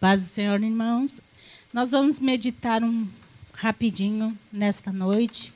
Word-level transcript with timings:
Paz 0.00 0.24
do 0.24 0.30
Senhor, 0.30 0.62
irmãos. 0.62 1.20
Nós 1.72 1.90
vamos 1.90 2.20
meditar 2.20 2.84
um 2.84 3.08
rapidinho 3.52 4.38
nesta 4.52 4.92
noite. 4.92 5.52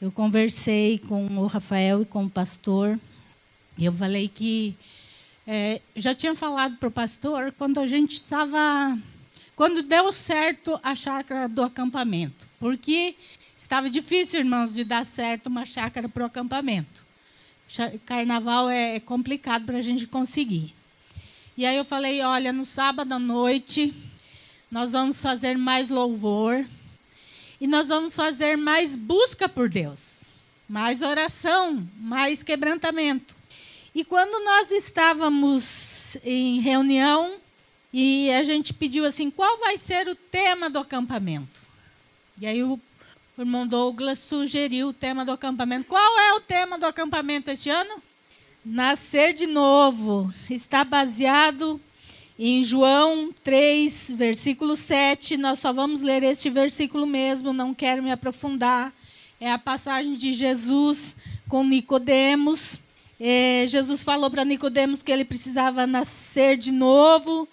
Eu 0.00 0.12
conversei 0.12 1.00
com 1.00 1.26
o 1.36 1.46
Rafael 1.46 2.02
e 2.02 2.04
com 2.04 2.26
o 2.26 2.30
pastor. 2.30 2.96
E 3.76 3.84
eu 3.84 3.92
falei 3.92 4.28
que 4.28 4.76
é, 5.44 5.80
já 5.96 6.14
tinha 6.14 6.36
falado 6.36 6.76
para 6.76 6.88
o 6.88 6.92
pastor 6.92 7.52
quando 7.58 7.80
a 7.80 7.86
gente 7.88 8.12
estava. 8.12 8.96
Quando 9.56 9.82
deu 9.82 10.12
certo 10.12 10.78
a 10.80 10.94
chácara 10.94 11.48
do 11.48 11.64
acampamento. 11.64 12.46
Porque 12.60 13.16
estava 13.56 13.90
difícil, 13.90 14.38
irmãos, 14.38 14.74
de 14.74 14.84
dar 14.84 15.04
certo 15.04 15.48
uma 15.48 15.66
chácara 15.66 16.08
para 16.08 16.22
o 16.22 16.26
acampamento. 16.26 17.04
Carnaval 18.06 18.70
é 18.70 19.00
complicado 19.00 19.64
para 19.64 19.78
a 19.78 19.82
gente 19.82 20.06
conseguir. 20.06 20.72
E 21.56 21.66
aí 21.66 21.76
eu 21.76 21.84
falei: 21.84 22.22
olha, 22.22 22.52
no 22.52 22.64
sábado 22.64 23.12
à 23.12 23.18
noite, 23.18 23.94
nós 24.70 24.92
vamos 24.92 25.20
fazer 25.20 25.56
mais 25.56 25.88
louvor. 25.88 26.66
E 27.60 27.66
nós 27.66 27.88
vamos 27.88 28.16
fazer 28.16 28.56
mais 28.56 28.96
busca 28.96 29.48
por 29.48 29.68
Deus, 29.68 30.22
mais 30.68 31.00
oração, 31.00 31.86
mais 31.96 32.42
quebrantamento. 32.42 33.36
E 33.94 34.04
quando 34.04 34.44
nós 34.44 34.70
estávamos 34.72 36.16
em 36.24 36.60
reunião, 36.60 37.36
e 37.92 38.32
a 38.32 38.42
gente 38.42 38.72
pediu 38.72 39.04
assim: 39.04 39.30
qual 39.30 39.58
vai 39.58 39.76
ser 39.76 40.08
o 40.08 40.14
tema 40.14 40.70
do 40.70 40.78
acampamento? 40.78 41.60
E 42.40 42.46
aí 42.46 42.62
o 42.62 42.80
irmão 43.38 43.66
Douglas 43.66 44.18
sugeriu 44.18 44.88
o 44.88 44.92
tema 44.92 45.24
do 45.24 45.32
acampamento. 45.32 45.86
Qual 45.86 46.18
é 46.18 46.32
o 46.34 46.40
tema 46.40 46.78
do 46.78 46.86
acampamento 46.86 47.50
este 47.50 47.68
ano? 47.68 48.02
Nascer 48.64 49.34
de 49.34 49.44
novo. 49.44 50.32
Está 50.48 50.84
baseado 50.84 51.80
em 52.38 52.62
João 52.62 53.34
3, 53.42 54.12
versículo 54.14 54.76
7. 54.76 55.36
Nós 55.36 55.58
só 55.58 55.72
vamos 55.72 56.00
ler 56.00 56.22
este 56.22 56.48
versículo 56.48 57.04
mesmo, 57.04 57.52
não 57.52 57.74
quero 57.74 58.04
me 58.04 58.12
aprofundar. 58.12 58.92
É 59.40 59.50
a 59.50 59.58
passagem 59.58 60.14
de 60.14 60.32
Jesus 60.32 61.16
com 61.48 61.64
Nicodemos. 61.64 62.80
É, 63.18 63.64
Jesus 63.66 64.04
falou 64.04 64.30
para 64.30 64.44
Nicodemos 64.44 65.02
que 65.02 65.10
ele 65.10 65.24
precisava 65.24 65.84
nascer 65.84 66.56
de 66.56 66.70
novo. 66.70 67.48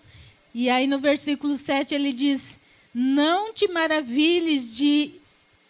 E 0.53 0.69
aí 0.69 0.85
no 0.85 0.99
versículo 0.99 1.57
7 1.57 1.95
ele 1.95 2.13
diz: 2.13 2.59
Não 2.93 3.51
te 3.51 3.67
maravilhes 3.67 4.75
de 4.75 5.13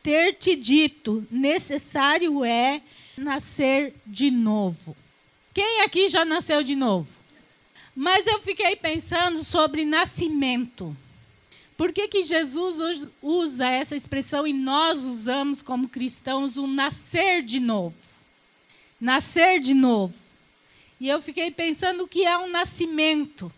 ter 0.04 0.34
te 0.34 0.54
dito: 0.58 1.26
necessário 1.32 2.44
é 2.44 2.82
nascer 3.18 3.94
de 4.06 4.30
novo. 4.30 4.99
Quem 5.60 5.82
aqui 5.82 6.08
já 6.08 6.24
nasceu 6.24 6.64
de 6.64 6.74
novo? 6.74 7.18
Mas 7.94 8.26
eu 8.26 8.40
fiquei 8.40 8.78
pensando 8.78 9.44
sobre 9.44 9.84
nascimento. 9.84 10.96
Por 11.76 11.92
que, 11.92 12.08
que 12.08 12.24
Jesus 12.24 13.06
usa 13.22 13.68
essa 13.68 13.94
expressão 13.94 14.48
e 14.48 14.54
nós 14.54 15.04
usamos 15.04 15.62
como 15.62 15.90
cristãos 15.90 16.56
o 16.56 16.66
nascer 16.66 17.44
de 17.44 17.60
novo? 17.60 17.98
Nascer 19.02 19.60
de 19.60 19.74
novo. 19.74 20.16
E 20.98 21.10
eu 21.10 21.22
fiquei 21.22 21.52
pensando 21.52 22.08
que 22.08 22.24
é 22.24 22.38
um 22.38 22.48
nascimento. 22.48 23.52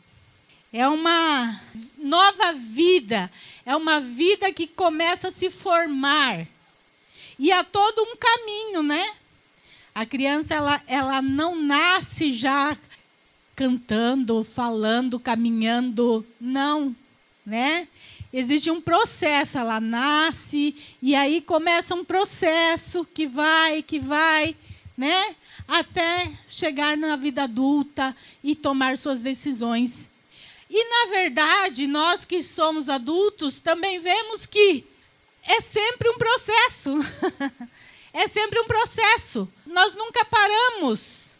É 0.74 0.88
uma 0.88 1.62
nova 2.00 2.54
vida, 2.54 3.32
é 3.64 3.76
uma 3.76 4.02
vida 4.02 4.52
que 4.52 4.66
começa 4.66 5.28
a 5.28 5.32
se 5.32 5.52
formar. 5.52 6.48
E 7.38 7.52
há 7.52 7.64
todo 7.64 8.02
um 8.02 8.16
caminho, 8.16 8.82
né? 8.82 9.21
A 9.94 10.06
criança 10.06 10.54
ela, 10.54 10.82
ela 10.88 11.22
não 11.22 11.56
nasce 11.56 12.32
já 12.34 12.78
cantando, 13.56 14.44
falando, 14.44 15.20
caminhando, 15.20 16.26
não, 16.40 16.96
né? 17.46 17.88
Existe 18.34 18.72
um 18.72 18.80
processo, 18.80 19.58
ela 19.58 19.82
nasce 19.82 20.76
e 21.02 21.14
aí 21.16 21.42
começa 21.42 21.94
um 21.94 22.06
processo 22.06 23.06
que 23.06 23.28
vai, 23.28 23.84
que 23.84 24.00
vai, 24.00 24.56
né? 24.98 25.36
Até 25.68 26.32
chegar 26.50 26.96
na 26.96 27.16
vida 27.16 27.44
adulta 27.44 28.16
e 28.44 28.56
tomar 28.56 28.98
suas 28.98 29.22
decisões 29.22 30.10
e, 30.74 30.86
na 30.86 31.12
verdade, 31.12 31.86
nós 31.86 32.24
que 32.24 32.42
somos 32.42 32.88
adultos 32.88 33.60
também 33.60 34.00
vemos 34.00 34.46
que 34.46 34.86
é 35.44 35.60
sempre 35.60 36.10
um 36.10 36.18
processo. 36.18 36.98
é 38.14 38.28
sempre 38.28 38.60
um 38.60 38.66
processo. 38.66 39.48
Nós 39.66 39.96
nunca 39.96 40.26
paramos 40.26 41.32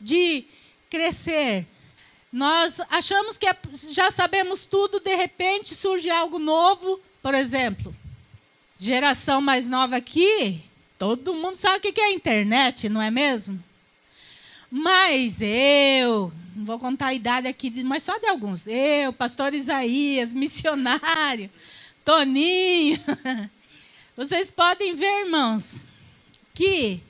de 0.00 0.44
crescer. 0.90 1.66
Nós 2.32 2.80
achamos 2.88 3.36
que 3.36 3.46
é, 3.46 3.56
já 3.90 4.10
sabemos 4.10 4.64
tudo, 4.64 4.98
de 4.98 5.14
repente 5.14 5.74
surge 5.74 6.10
algo 6.10 6.38
novo. 6.38 7.00
Por 7.22 7.34
exemplo, 7.34 7.94
geração 8.80 9.40
mais 9.40 9.66
nova 9.66 9.96
aqui, 9.96 10.60
todo 10.98 11.34
mundo 11.34 11.56
sabe 11.56 11.76
o 11.76 11.92
que 11.92 12.00
é 12.00 12.12
internet, 12.12 12.88
não 12.88 13.00
é 13.00 13.10
mesmo? 13.10 13.62
Mas 14.70 15.40
eu, 15.40 16.32
não 16.56 16.64
vou 16.64 16.78
contar 16.78 17.08
a 17.08 17.14
idade 17.14 17.46
aqui, 17.46 17.84
mas 17.84 18.02
só 18.02 18.18
de 18.18 18.26
alguns. 18.26 18.66
Eu, 18.66 19.12
pastor 19.12 19.54
Isaías, 19.54 20.32
missionário, 20.34 21.50
Toninho. 22.04 22.98
Vocês 24.16 24.50
podem 24.50 24.94
ver, 24.94 25.24
irmãos, 25.26 25.84
que 26.54 27.00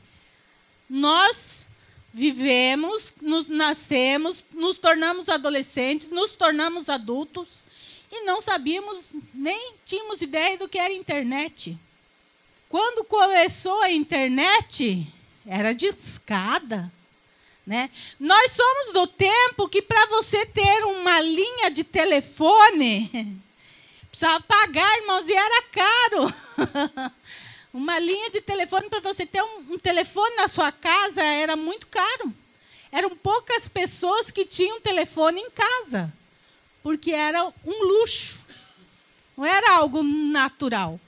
nós 0.89 1.67
vivemos, 2.13 3.15
nos 3.21 3.49
nascemos, 3.49 4.45
nos 4.53 4.79
tornamos 4.79 5.29
adolescentes, 5.29 6.11
nos 6.11 6.35
tornamos 6.35 6.89
adultos 6.89 7.63
e 8.11 8.25
não 8.25 8.41
sabíamos, 8.41 9.15
nem 9.33 9.75
tínhamos 9.85 10.21
ideia 10.21 10.59
do 10.59 10.69
que 10.69 10.79
era 10.79 10.93
internet. 10.93 11.79
Quando 12.69 13.05
começou 13.05 13.81
a 13.83 13.91
internet, 13.91 15.07
era 15.47 15.73
de 15.73 15.87
escada 15.87 16.93
né? 17.67 17.91
Nós 18.19 18.53
somos 18.53 18.93
do 18.93 19.07
tempo 19.07 19.69
que 19.69 19.81
para 19.81 20.07
você 20.07 20.45
ter 20.47 20.85
uma 20.85 21.21
linha 21.21 21.71
de 21.71 21.85
telefone, 21.85 23.41
precisava 24.11 24.43
pagar, 24.43 24.99
irmãos, 24.99 25.29
e 25.29 25.33
era 25.33 25.63
caro. 25.63 26.35
uma 27.73 27.99
linha 27.99 28.31
de 28.31 28.41
telefone 28.41 28.89
para 28.89 29.01
você 29.01 29.25
ter 29.25 29.43
um, 29.43 29.75
um, 29.75 29.79
telefone 29.79 30.37
na 30.37 30.49
sua 30.49 30.71
casa 30.71 31.23
era 31.23 31.57
muito 31.57 31.87
caro. 31.87 32.33
Eram 32.91 33.17
poucas 33.17 33.69
pessoas 33.69 34.31
que 34.31 34.45
tinham 34.45 34.81
telefone 34.81 35.41
em 35.41 35.51
casa, 35.51 36.13
porque 36.83 37.13
era 37.13 37.45
um 37.65 37.85
luxo, 37.85 38.45
não 39.37 39.47
era 39.47 39.77
algo 39.77 40.03
natural. 40.03 41.01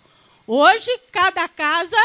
Hoje, 0.46 0.90
cada 1.12 1.46
casa 1.48 1.96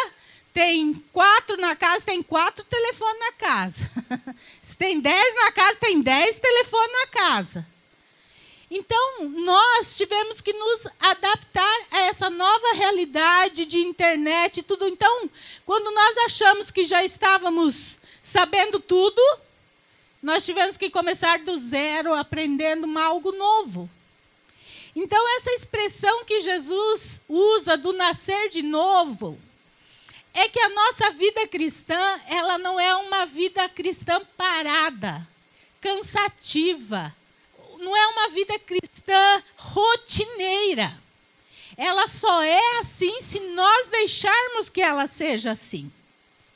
tem 0.53 0.93
quatro 1.13 1.55
na 1.55 1.75
casa, 1.75 2.05
tem 2.05 2.21
quatro 2.21 2.65
telefones 2.65 3.19
na 3.19 3.31
casa. 3.31 3.91
Se 4.61 4.75
tem 4.75 4.99
dez 4.99 5.35
na 5.35 5.51
casa, 5.51 5.79
tem 5.79 6.01
dez 6.01 6.39
telefones 6.39 6.91
na 6.91 7.07
casa. 7.07 7.67
Então, 8.71 9.25
nós 9.29 9.97
tivemos 9.97 10.41
que 10.41 10.53
nos 10.53 10.85
adaptar 10.99 11.79
a 11.89 12.01
essa 12.01 12.29
nova 12.29 12.73
realidade 12.73 13.65
de 13.65 13.79
internet 13.79 14.59
e 14.59 14.63
tudo. 14.63 14.87
Então, 14.87 15.29
quando 15.65 15.89
nós 15.91 16.17
achamos 16.19 16.69
que 16.69 16.85
já 16.85 17.03
estávamos 17.03 17.99
sabendo 18.21 18.79
tudo, 18.79 19.21
nós 20.21 20.45
tivemos 20.45 20.77
que 20.77 20.89
começar 20.89 21.39
do 21.39 21.57
zero, 21.57 22.13
aprendendo 22.13 22.87
algo 22.99 23.31
novo. 23.31 23.89
Então, 24.95 25.37
essa 25.37 25.51
expressão 25.51 26.23
que 26.25 26.41
Jesus 26.41 27.21
usa 27.27 27.75
do 27.75 27.93
nascer 27.93 28.49
de 28.49 28.61
novo, 28.61 29.39
é 30.33 30.47
que 30.47 30.59
a 30.59 30.69
nossa 30.69 31.09
vida 31.11 31.47
cristã, 31.47 32.21
ela 32.27 32.57
não 32.57 32.79
é 32.79 32.95
uma 32.95 33.25
vida 33.25 33.67
cristã 33.69 34.21
parada, 34.37 35.27
cansativa. 35.81 37.15
Não 37.79 37.95
é 37.95 38.07
uma 38.07 38.29
vida 38.29 38.59
cristã 38.59 39.43
rotineira. 39.57 40.91
Ela 41.77 42.07
só 42.09 42.43
é 42.43 42.79
assim 42.79 43.21
se 43.21 43.39
nós 43.39 43.87
deixarmos 43.87 44.69
que 44.69 44.81
ela 44.81 45.07
seja 45.07 45.51
assim. 45.51 45.91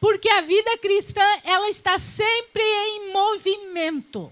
Porque 0.02 0.28
a 0.28 0.42
vida 0.42 0.78
cristã, 0.80 1.26
ela 1.46 1.70
está 1.70 1.98
sempre 1.98 2.62
em 2.62 3.14
movimento. 3.14 4.32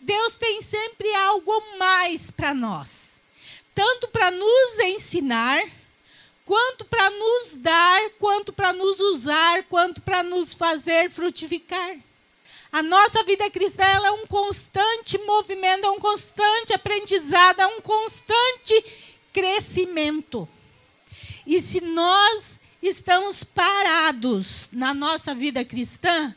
Deus 0.00 0.36
tem 0.36 0.60
sempre 0.60 1.14
algo 1.14 1.52
mais 1.78 2.32
para 2.32 2.52
nós. 2.52 3.12
Tanto 3.72 4.08
para 4.08 4.32
nos 4.32 4.78
ensinar, 4.80 5.62
quanto 6.44 6.84
para 6.84 7.08
nos 7.10 7.54
dar, 7.54 8.10
quanto 8.18 8.52
para 8.52 8.72
nos 8.72 8.98
usar, 8.98 9.62
quanto 9.68 10.00
para 10.00 10.24
nos 10.24 10.52
fazer 10.52 11.08
frutificar. 11.12 11.96
A 12.72 12.82
nossa 12.82 13.22
vida 13.24 13.50
cristã 13.50 13.84
é 13.84 14.10
um 14.12 14.26
constante 14.26 15.18
movimento, 15.18 15.86
é 15.86 15.90
um 15.90 15.98
constante 16.00 16.72
aprendizado, 16.72 17.60
é 17.60 17.66
um 17.66 17.82
constante 17.82 18.82
crescimento. 19.30 20.48
E 21.46 21.60
se 21.60 21.82
nós 21.82 22.58
estamos 22.82 23.44
parados 23.44 24.70
na 24.72 24.94
nossa 24.94 25.34
vida 25.34 25.62
cristã, 25.66 26.34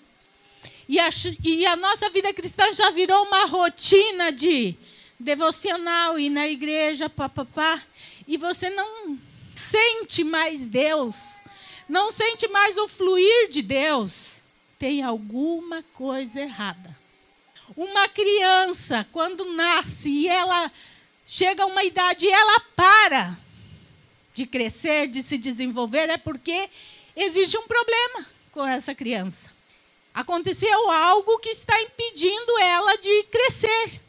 e 0.90 1.00
a, 1.00 1.08
e 1.42 1.66
a 1.66 1.78
nossa 1.78 2.10
vida 2.10 2.34
cristã 2.34 2.72
já 2.74 2.90
virou 2.92 3.24
uma 3.24 3.46
rotina 3.46 4.30
de 4.30 4.76
devocional, 5.18 6.20
ir 6.20 6.30
na 6.30 6.50
igreja, 6.50 7.10
papapá, 7.10 7.82
e 8.28 8.36
você 8.36 8.70
não 8.70 9.18
sente 9.56 10.22
mais 10.26 10.68
Deus, 10.68 11.40
não 11.88 12.12
sente 12.12 12.46
mais 12.50 12.76
o 12.76 12.90
fluir 12.90 13.48
de 13.48 13.62
Deus, 13.62 14.35
tem 14.78 15.04
alguma 15.04 15.84
coisa 15.94 16.40
errada. 16.42 16.96
Uma 17.76 18.08
criança, 18.08 19.08
quando 19.12 19.54
nasce 19.54 20.10
e 20.10 20.28
ela 20.28 20.72
chega 21.26 21.64
a 21.64 21.68
uma 21.68 21.84
idade 21.84 22.26
e 22.26 22.32
ela 22.32 22.60
para 22.76 23.38
de 24.34 24.46
crescer, 24.46 25.08
de 25.08 25.24
se 25.24 25.38
desenvolver, 25.38 26.10
é 26.10 26.18
porque 26.18 26.70
existe 27.16 27.58
um 27.58 27.68
problema 27.68 28.28
com 28.52 28.66
essa 28.68 28.94
criança. 28.94 29.50
Aconteceu 30.14 30.92
algo 30.92 31.40
que 31.40 31.50
está 31.50 31.82
impedindo 31.82 32.60
ela 32.60 32.96
de 32.98 33.24
crescer. 33.24 34.02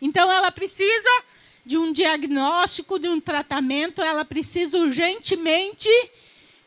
Então 0.00 0.30
ela 0.30 0.50
precisa 0.50 1.22
de 1.64 1.78
um 1.78 1.92
diagnóstico, 1.92 2.98
de 2.98 3.08
um 3.08 3.20
tratamento, 3.20 4.02
ela 4.02 4.24
precisa 4.24 4.76
urgentemente 4.78 5.88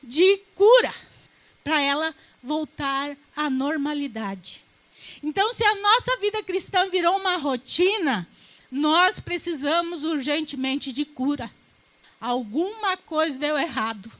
de 0.01 0.37
cura 0.55 0.93
para 1.63 1.79
ela 1.79 2.15
voltar 2.41 3.15
à 3.35 3.49
normalidade. 3.49 4.63
Então, 5.23 5.53
se 5.53 5.63
a 5.63 5.75
nossa 5.75 6.17
vida 6.17 6.43
cristã 6.43 6.89
virou 6.89 7.17
uma 7.17 7.37
rotina, 7.37 8.27
nós 8.71 9.19
precisamos 9.19 10.03
urgentemente 10.03 10.91
de 10.91 11.05
cura. 11.05 11.51
Alguma 12.19 12.97
coisa 12.97 13.37
deu 13.37 13.57
errado. 13.57 14.11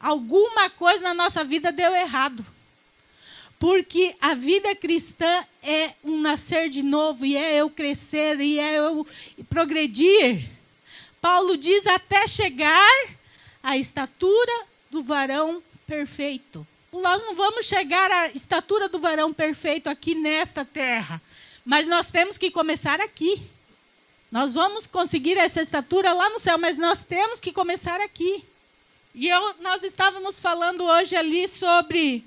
Alguma 0.00 0.70
coisa 0.70 1.00
na 1.00 1.14
nossa 1.14 1.44
vida 1.44 1.72
deu 1.72 1.94
errado. 1.94 2.44
Porque 3.58 4.14
a 4.20 4.34
vida 4.34 4.74
cristã 4.76 5.44
é 5.62 5.92
um 6.04 6.20
nascer 6.20 6.68
de 6.68 6.82
novo, 6.82 7.24
e 7.26 7.36
é 7.36 7.56
eu 7.56 7.68
crescer, 7.68 8.40
e 8.40 8.58
é 8.58 8.78
eu 8.78 9.06
progredir. 9.48 10.48
Paulo 11.20 11.56
diz 11.56 11.86
até 11.86 12.28
chegar 12.28 13.08
à 13.62 13.76
estatura 13.76 14.66
do 14.90 15.02
varão 15.02 15.62
perfeito. 15.86 16.66
Nós 16.92 17.22
não 17.22 17.34
vamos 17.34 17.66
chegar 17.66 18.10
à 18.10 18.28
estatura 18.28 18.88
do 18.88 18.98
varão 18.98 19.32
perfeito 19.32 19.88
aqui 19.88 20.14
nesta 20.14 20.64
terra, 20.64 21.20
mas 21.64 21.86
nós 21.86 22.10
temos 22.10 22.38
que 22.38 22.50
começar 22.50 23.00
aqui. 23.00 23.42
Nós 24.30 24.54
vamos 24.54 24.86
conseguir 24.86 25.36
essa 25.36 25.60
estatura 25.60 26.12
lá 26.12 26.30
no 26.30 26.38
céu, 26.38 26.58
mas 26.58 26.78
nós 26.78 27.04
temos 27.04 27.40
que 27.40 27.52
começar 27.52 28.00
aqui. 28.00 28.44
E 29.14 29.28
eu, 29.28 29.54
nós 29.60 29.82
estávamos 29.82 30.40
falando 30.40 30.84
hoje 30.84 31.16
ali 31.16 31.48
sobre 31.48 32.24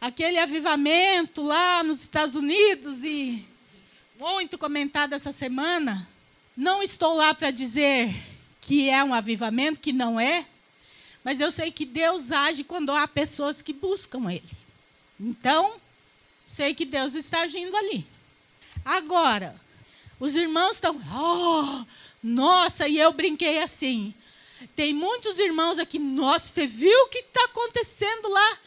aquele 0.00 0.38
avivamento 0.38 1.42
lá 1.42 1.82
nos 1.82 2.02
Estados 2.02 2.34
Unidos 2.34 3.02
e 3.02 3.44
muito 4.18 4.58
comentado 4.58 5.12
essa 5.12 5.32
semana. 5.32 6.08
Não 6.56 6.82
estou 6.82 7.14
lá 7.14 7.34
para 7.34 7.50
dizer 7.50 8.14
que 8.60 8.90
é 8.90 9.02
um 9.02 9.14
avivamento, 9.14 9.80
que 9.80 9.92
não 9.92 10.20
é, 10.20 10.46
mas 11.24 11.40
eu 11.40 11.50
sei 11.50 11.72
que 11.72 11.86
Deus 11.86 12.30
age 12.30 12.62
quando 12.62 12.92
há 12.92 13.08
pessoas 13.08 13.62
que 13.62 13.72
buscam 13.72 14.30
Ele. 14.30 14.44
Então, 15.18 15.74
sei 16.46 16.74
que 16.74 16.84
Deus 16.84 17.14
está 17.14 17.40
agindo 17.40 17.74
ali. 17.74 18.06
Agora, 18.84 19.56
os 20.20 20.36
irmãos 20.36 20.72
estão, 20.72 21.00
oh, 21.12 21.84
nossa, 22.22 22.86
e 22.86 22.98
eu 22.98 23.12
brinquei 23.12 23.62
assim. 23.62 24.12
Tem 24.76 24.92
muitos 24.92 25.38
irmãos 25.38 25.78
aqui, 25.78 25.98
nossa, 25.98 26.46
você 26.46 26.66
viu 26.66 27.04
o 27.04 27.08
que 27.08 27.18
está 27.18 27.44
acontecendo 27.44 28.28
lá? 28.28 28.58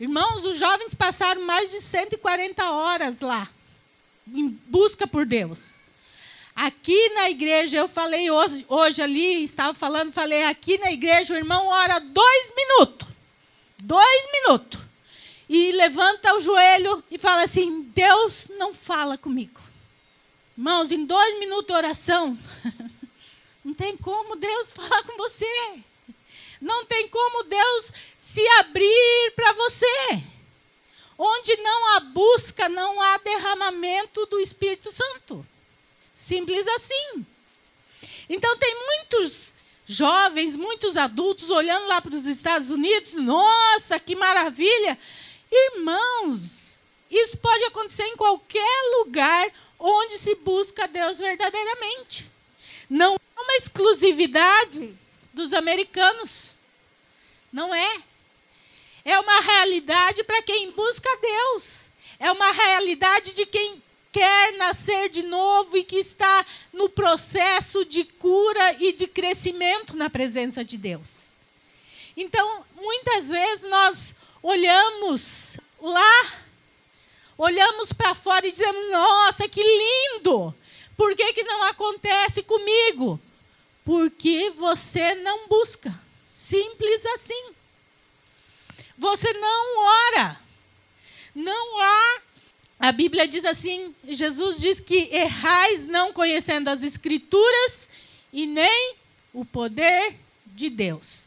Irmãos, 0.00 0.44
os 0.44 0.58
jovens 0.58 0.94
passaram 0.94 1.42
mais 1.42 1.70
de 1.70 1.80
140 1.80 2.70
horas 2.70 3.20
lá, 3.20 3.48
em 4.26 4.48
busca 4.48 5.06
por 5.06 5.26
Deus. 5.26 5.77
Aqui 6.60 7.10
na 7.10 7.30
igreja, 7.30 7.76
eu 7.76 7.86
falei 7.86 8.32
hoje, 8.32 8.66
hoje 8.68 9.00
ali, 9.00 9.44
estava 9.44 9.74
falando, 9.74 10.10
falei, 10.10 10.42
aqui 10.42 10.76
na 10.78 10.90
igreja 10.90 11.32
o 11.32 11.36
irmão 11.36 11.68
ora 11.68 12.00
dois 12.00 12.52
minutos. 12.56 13.06
Dois 13.78 14.32
minutos. 14.32 14.80
E 15.48 15.70
levanta 15.70 16.34
o 16.34 16.40
joelho 16.40 17.04
e 17.12 17.16
fala 17.16 17.44
assim: 17.44 17.82
Deus 17.94 18.48
não 18.58 18.74
fala 18.74 19.16
comigo. 19.16 19.60
Irmãos, 20.56 20.90
em 20.90 21.04
dois 21.04 21.38
minutos 21.38 21.68
de 21.68 21.74
oração, 21.74 22.36
não 23.64 23.72
tem 23.72 23.96
como 23.96 24.34
Deus 24.34 24.72
falar 24.72 25.04
com 25.04 25.16
você. 25.16 25.78
Não 26.60 26.84
tem 26.86 27.06
como 27.06 27.44
Deus 27.44 27.92
se 28.18 28.44
abrir 28.58 29.32
para 29.36 29.52
você. 29.52 30.24
Onde 31.16 31.56
não 31.58 31.94
há 31.94 32.00
busca, 32.00 32.68
não 32.68 33.00
há 33.00 33.16
derramamento 33.18 34.26
do 34.26 34.40
Espírito 34.40 34.90
Santo. 34.90 35.46
Simples 36.18 36.66
assim. 36.66 37.24
Então, 38.28 38.58
tem 38.58 38.74
muitos 38.74 39.54
jovens, 39.86 40.56
muitos 40.56 40.96
adultos 40.96 41.48
olhando 41.48 41.86
lá 41.86 42.02
para 42.02 42.14
os 42.14 42.26
Estados 42.26 42.70
Unidos. 42.70 43.12
Nossa, 43.12 44.00
que 44.00 44.16
maravilha! 44.16 44.98
Irmãos, 45.50 46.74
isso 47.08 47.38
pode 47.38 47.64
acontecer 47.66 48.02
em 48.02 48.16
qualquer 48.16 48.98
lugar 48.98 49.48
onde 49.78 50.18
se 50.18 50.34
busca 50.34 50.88
Deus 50.88 51.18
verdadeiramente. 51.18 52.28
Não 52.90 53.14
é 53.14 53.40
uma 53.40 53.54
exclusividade 53.54 54.92
dos 55.32 55.52
americanos. 55.52 56.52
Não 57.52 57.72
é. 57.72 58.02
É 59.04 59.18
uma 59.20 59.40
realidade 59.40 60.24
para 60.24 60.42
quem 60.42 60.72
busca 60.72 61.08
Deus. 61.16 61.86
É 62.18 62.30
uma 62.32 62.50
realidade 62.50 63.32
de 63.32 63.46
quem 63.46 63.80
quer 64.12 64.52
nascer 64.56 65.08
de 65.08 65.22
novo 65.22 65.76
e 65.76 65.84
que 65.84 65.96
está 65.96 66.44
no 66.72 66.88
processo 66.88 67.84
de 67.84 68.04
cura 68.04 68.76
e 68.80 68.92
de 68.92 69.06
crescimento 69.06 69.96
na 69.96 70.08
presença 70.08 70.64
de 70.64 70.76
Deus. 70.76 71.28
Então, 72.16 72.64
muitas 72.74 73.28
vezes 73.28 73.70
nós 73.70 74.14
olhamos 74.42 75.56
lá, 75.80 76.32
olhamos 77.36 77.92
para 77.92 78.14
fora 78.14 78.46
e 78.46 78.50
dizemos: 78.50 78.90
Nossa, 78.90 79.48
que 79.48 79.62
lindo! 79.62 80.54
Por 80.96 81.14
que, 81.14 81.32
que 81.32 81.44
não 81.44 81.62
acontece 81.62 82.42
comigo? 82.42 83.20
Porque 83.84 84.50
você 84.56 85.14
não 85.14 85.46
busca. 85.46 85.94
Simples 86.28 87.06
assim. 87.06 87.50
Você 88.98 89.32
não 89.32 89.78
ora. 89.84 90.40
Não 91.34 91.80
há. 91.80 92.20
A 92.78 92.92
Bíblia 92.92 93.26
diz 93.26 93.44
assim: 93.44 93.94
Jesus 94.08 94.60
diz 94.60 94.80
que 94.80 95.08
errais 95.12 95.86
não 95.86 96.12
conhecendo 96.12 96.68
as 96.68 96.82
Escrituras 96.82 97.88
e 98.32 98.46
nem 98.46 98.94
o 99.32 99.44
poder 99.44 100.14
de 100.46 100.70
Deus. 100.70 101.26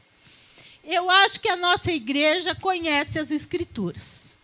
Eu 0.84 1.10
acho 1.10 1.40
que 1.40 1.50
a 1.50 1.56
nossa 1.56 1.92
igreja 1.92 2.56
conhece 2.56 3.20
as 3.20 3.32
Escrituras. 3.32 4.36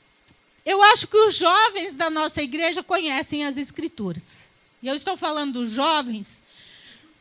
Eu 0.65 0.83
acho 0.83 1.07
que 1.07 1.17
os 1.17 1.35
jovens 1.35 1.95
da 1.95 2.09
nossa 2.09 2.41
igreja 2.41 2.83
conhecem 2.83 3.45
as 3.45 3.57
Escrituras. 3.57 4.49
E 4.83 4.87
eu 4.87 4.95
estou 4.95 5.15
falando 5.15 5.59
dos 5.59 5.71
jovens 5.71 6.41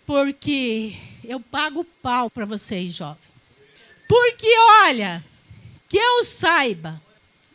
porque 0.04 0.96
eu 1.24 1.40
pago 1.40 1.84
pau 2.02 2.30
para 2.30 2.44
vocês, 2.44 2.92
jovens. 2.92 3.60
Porque, 4.08 4.52
olha, 4.84 5.24
que 5.88 5.96
eu 5.96 6.24
saiba, 6.24 7.00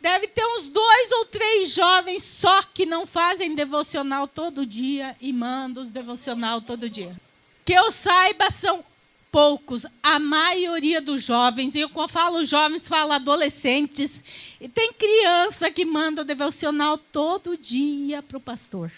deve 0.02 0.26
ter 0.26 0.44
uns 0.44 0.68
dois 0.68 1.12
ou 1.12 1.26
três 1.26 1.72
jovens 1.72 2.24
só 2.24 2.60
que 2.62 2.84
não 2.84 3.06
fazem 3.06 3.54
devocional 3.54 4.26
todo 4.26 4.66
dia 4.66 5.16
e 5.20 5.32
mandam 5.32 5.84
os 5.84 5.90
devocional 5.90 6.60
todo 6.60 6.90
dia. 6.90 7.16
Que 7.64 7.72
eu 7.72 7.92
saiba, 7.92 8.50
são 8.50 8.84
poucos. 9.30 9.86
A 10.02 10.18
maioria 10.18 11.00
dos 11.00 11.22
jovens, 11.22 11.76
e 11.76 11.80
eu 11.80 11.88
falo 12.08 12.44
jovens, 12.44 12.88
falo 12.88 13.12
adolescentes, 13.12 14.24
e 14.60 14.68
tem 14.68 14.92
criança 14.92 15.70
que 15.70 15.84
manda 15.84 16.24
devocional 16.24 16.98
todo 16.98 17.56
dia 17.56 18.20
para 18.20 18.36
o 18.36 18.40
pastor. 18.40 18.90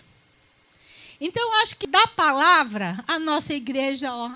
Então, 1.20 1.62
acho 1.62 1.76
que 1.76 1.86
da 1.86 2.06
palavra, 2.06 3.04
a 3.06 3.18
nossa 3.18 3.52
igreja, 3.52 4.12
ó, 4.14 4.32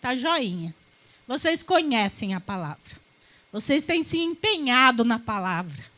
tá 0.00 0.16
joinha. 0.16 0.74
Vocês 1.28 1.62
conhecem 1.62 2.34
a 2.34 2.40
palavra. 2.40 2.98
Vocês 3.52 3.84
têm 3.84 4.02
se 4.02 4.18
empenhado 4.18 5.04
na 5.04 5.18
palavra. 5.18 5.89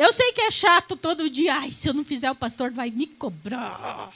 Eu 0.00 0.14
sei 0.14 0.32
que 0.32 0.40
é 0.40 0.50
chato 0.50 0.96
todo 0.96 1.28
dia. 1.28 1.56
Ai, 1.56 1.72
se 1.72 1.86
eu 1.86 1.92
não 1.92 2.02
fizer, 2.02 2.30
o 2.30 2.34
pastor 2.34 2.70
vai 2.70 2.90
me 2.90 3.06
cobrar. 3.06 4.10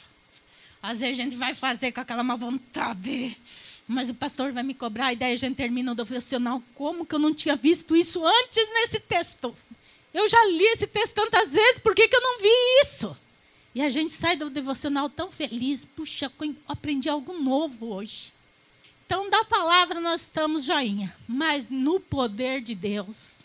Às 0.82 1.00
vezes 1.00 1.20
a 1.20 1.22
gente 1.22 1.36
vai 1.36 1.52
fazer 1.52 1.92
com 1.92 2.00
aquela 2.00 2.24
má 2.24 2.36
vontade. 2.36 3.36
Mas 3.86 4.08
o 4.08 4.14
pastor 4.14 4.50
vai 4.50 4.62
me 4.62 4.72
cobrar 4.72 5.12
e 5.12 5.16
daí 5.16 5.34
a 5.34 5.36
gente 5.36 5.56
termina 5.56 5.92
o 5.92 5.94
devocional. 5.94 6.62
Como 6.74 7.04
que 7.04 7.14
eu 7.14 7.18
não 7.18 7.34
tinha 7.34 7.54
visto 7.54 7.94
isso 7.94 8.26
antes 8.26 8.66
nesse 8.72 8.98
texto? 8.98 9.54
Eu 10.14 10.26
já 10.26 10.42
li 10.46 10.64
esse 10.68 10.86
texto 10.86 11.16
tantas 11.16 11.52
vezes, 11.52 11.78
por 11.80 11.94
que, 11.94 12.08
que 12.08 12.16
eu 12.16 12.22
não 12.22 12.38
vi 12.38 12.80
isso? 12.80 13.14
E 13.74 13.82
a 13.82 13.90
gente 13.90 14.12
sai 14.12 14.38
do 14.38 14.48
devocional 14.48 15.10
tão 15.10 15.30
feliz. 15.30 15.84
Puxa, 15.84 16.32
aprendi 16.66 17.10
algo 17.10 17.34
novo 17.34 17.92
hoje. 17.94 18.32
Então, 19.04 19.28
da 19.28 19.44
palavra 19.44 20.00
nós 20.00 20.22
estamos 20.22 20.64
joinha, 20.64 21.14
mas 21.28 21.68
no 21.68 22.00
poder 22.00 22.62
de 22.62 22.74
Deus, 22.74 23.43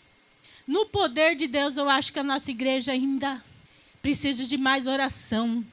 no 0.70 0.86
poder 0.86 1.34
de 1.34 1.48
Deus, 1.48 1.76
eu 1.76 1.88
acho 1.88 2.12
que 2.12 2.20
a 2.20 2.22
nossa 2.22 2.48
igreja 2.48 2.92
ainda 2.92 3.42
precisa 4.00 4.44
de 4.44 4.56
mais 4.56 4.86
oração, 4.86 5.64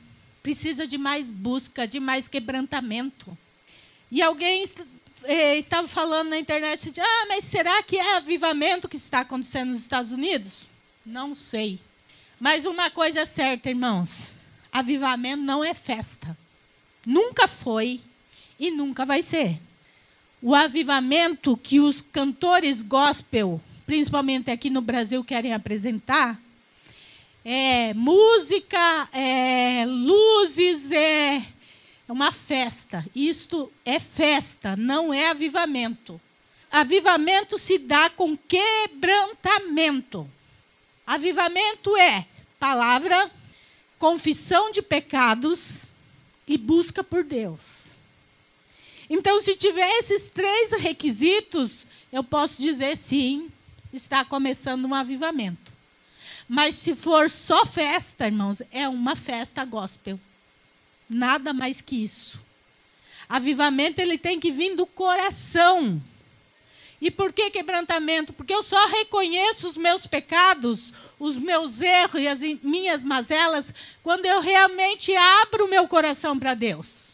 precisa 0.41 0.87
de 0.87 0.97
mais 0.97 1.31
busca, 1.31 1.87
de 1.87 1.99
mais 1.99 2.27
quebrantamento. 2.27 3.37
E 4.09 4.23
alguém 4.23 4.65
eh, 5.25 5.55
estava 5.55 5.87
falando 5.87 6.29
na 6.29 6.39
internet, 6.39 6.89
de, 6.89 6.99
ah, 6.99 7.25
mas 7.27 7.43
será 7.43 7.83
que 7.83 7.95
é 7.95 8.15
avivamento 8.15 8.89
que 8.89 8.97
está 8.97 9.19
acontecendo 9.19 9.69
nos 9.69 9.81
Estados 9.81 10.11
Unidos? 10.11 10.67
Não 11.05 11.35
sei. 11.35 11.79
Mas 12.39 12.65
uma 12.65 12.89
coisa 12.89 13.19
é 13.19 13.25
certa, 13.27 13.69
irmãos: 13.69 14.31
avivamento 14.71 15.43
não 15.43 15.63
é 15.63 15.75
festa. 15.75 16.35
Nunca 17.05 17.47
foi 17.47 18.01
e 18.59 18.71
nunca 18.71 19.05
vai 19.05 19.21
ser. 19.21 19.59
O 20.41 20.55
avivamento 20.55 21.55
que 21.55 21.79
os 21.79 22.01
cantores 22.01 22.81
gospel, 22.81 23.61
principalmente 23.87 24.51
aqui 24.51 24.69
no 24.69 24.81
Brasil, 24.81 25.23
querem 25.23 25.53
apresentar, 25.53 26.39
é 27.43 27.93
música, 27.93 29.07
é 29.13 29.85
luzes, 29.87 30.91
é 30.91 31.41
uma 32.09 32.33
festa. 32.33 33.05
Isto 33.15 33.71
é 33.85 33.97
festa, 33.97 34.75
não 34.75 35.13
é 35.13 35.29
avivamento. 35.29 36.19
Avivamento 36.69 37.57
se 37.57 37.77
dá 37.77 38.09
com 38.09 38.35
quebrantamento. 38.37 40.29
Avivamento 41.05 41.95
é 41.95 42.25
palavra, 42.59 43.31
confissão 43.97 44.69
de 44.69 44.81
pecados 44.81 45.83
e 46.45 46.57
busca 46.57 47.01
por 47.01 47.23
Deus. 47.23 47.87
Então, 49.09 49.39
se 49.39 49.55
tiver 49.55 49.89
esses 49.99 50.27
três 50.27 50.73
requisitos, 50.73 51.87
eu 52.11 52.21
posso 52.21 52.61
dizer 52.61 52.97
sim, 52.97 53.49
está 53.91 54.23
começando 54.23 54.85
um 54.85 54.93
avivamento. 54.93 55.73
Mas 56.47 56.75
se 56.75 56.95
for 56.95 57.29
só 57.29 57.65
festa, 57.65 58.25
irmãos, 58.25 58.61
é 58.71 58.87
uma 58.87 59.15
festa 59.15 59.65
gospel. 59.65 60.19
Nada 61.09 61.53
mais 61.53 61.81
que 61.81 62.03
isso. 62.03 62.39
Avivamento 63.27 63.99
ele 63.99 64.17
tem 64.17 64.39
que 64.39 64.51
vir 64.51 64.75
do 64.75 64.85
coração. 64.85 66.01
E 66.99 67.11
por 67.11 67.31
que 67.31 67.51
quebrantamento? 67.51 68.33
Porque 68.33 68.53
eu 68.53 68.63
só 68.63 68.87
reconheço 68.87 69.67
os 69.67 69.77
meus 69.77 70.07
pecados, 70.07 70.93
os 71.19 71.37
meus 71.37 71.81
erros 71.81 72.21
e 72.21 72.27
as 72.27 72.39
minhas 72.63 73.03
mazelas 73.03 73.73
quando 74.01 74.25
eu 74.25 74.41
realmente 74.41 75.15
abro 75.15 75.65
o 75.65 75.69
meu 75.69 75.87
coração 75.87 76.39
para 76.39 76.53
Deus. 76.53 77.07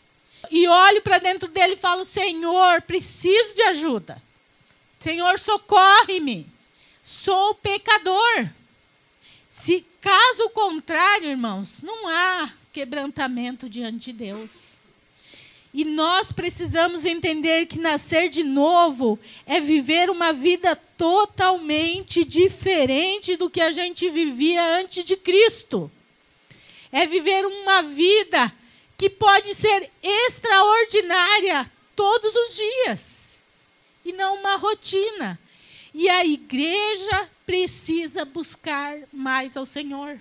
E 0.50 0.68
olho 0.68 1.01
para 1.01 1.18
dentro 1.18 1.50
dele 1.50 1.74
e 1.74 1.77
falo: 1.77 2.06
Senhor, 2.06 2.82
preciso 2.84 3.56
de 3.56 3.63
ajuda. 3.63 4.22
Senhor, 5.00 5.38
socorre-me. 5.39 6.52
Sou 7.13 7.53
pecador. 7.53 8.50
Se 9.48 9.86
caso 10.01 10.50
contrário, 10.50 11.29
irmãos, 11.29 11.79
não 11.84 12.08
há 12.08 12.51
quebrantamento 12.74 13.70
diante 13.70 14.12
de 14.12 14.13
Deus. 14.13 14.77
E 15.72 15.86
nós 15.86 16.32
precisamos 16.32 17.05
entender 17.05 17.67
que 17.67 17.77
nascer 17.77 18.29
de 18.29 18.43
novo 18.43 19.20
é 19.46 19.62
viver 19.62 20.10
uma 20.10 20.34
vida 20.34 20.75
totalmente 20.75 22.25
diferente 22.25 23.36
do 23.36 23.50
que 23.50 23.62
a 23.62 23.72
gente 23.72 24.10
vivia 24.10 24.63
antes 24.79 25.05
de 25.05 25.15
Cristo. 25.15 25.89
É 26.91 27.05
viver 27.05 27.46
uma 27.46 27.84
vida 27.84 28.51
que 28.98 29.08
pode 29.08 29.53
ser 29.53 29.89
extraordinária 30.01 31.72
todos 31.96 32.36
os 32.36 32.55
dias 32.55 33.38
e 34.03 34.12
não 34.12 34.36
uma 34.36 34.55
rotina. 34.55 35.39
E 35.93 36.09
a 36.09 36.25
igreja 36.25 37.29
precisa 37.45 38.25
buscar 38.25 38.97
mais 39.12 39.55
ao 39.55 39.65
Senhor. 39.65 40.19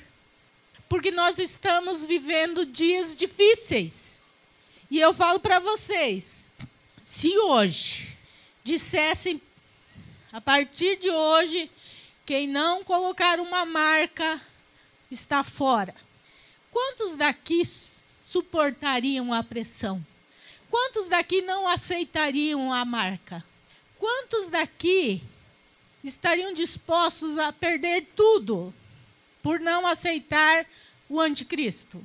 Porque 0.88 1.10
nós 1.10 1.38
estamos 1.38 2.04
vivendo 2.04 2.66
dias 2.66 3.16
difíceis. 3.16 4.20
E 4.90 5.00
eu 5.00 5.14
falo 5.14 5.40
para 5.40 5.58
vocês: 5.58 6.50
se 7.02 7.36
hoje 7.38 8.16
dissessem, 8.62 9.40
a 10.30 10.40
partir 10.40 10.96
de 10.98 11.10
hoje, 11.10 11.70
quem 12.26 12.46
não 12.46 12.84
colocar 12.84 13.40
uma 13.40 13.64
marca 13.64 14.40
está 15.10 15.42
fora. 15.42 15.94
Quantos 16.70 17.16
daqui 17.16 17.62
suportariam 18.22 19.32
a 19.32 19.42
pressão? 19.42 20.04
Quantos 20.70 21.08
daqui 21.08 21.42
não 21.42 21.68
aceitariam 21.68 22.72
a 22.72 22.84
marca? 22.84 23.44
Quantos 23.98 24.48
daqui 24.48 25.22
estariam 26.04 26.52
dispostos 26.52 27.38
a 27.38 27.52
perder 27.52 28.06
tudo 28.16 28.73
por 29.42 29.61
não 29.61 29.87
aceitar 29.87 30.66
o 31.09 31.21
anticristo? 31.21 32.04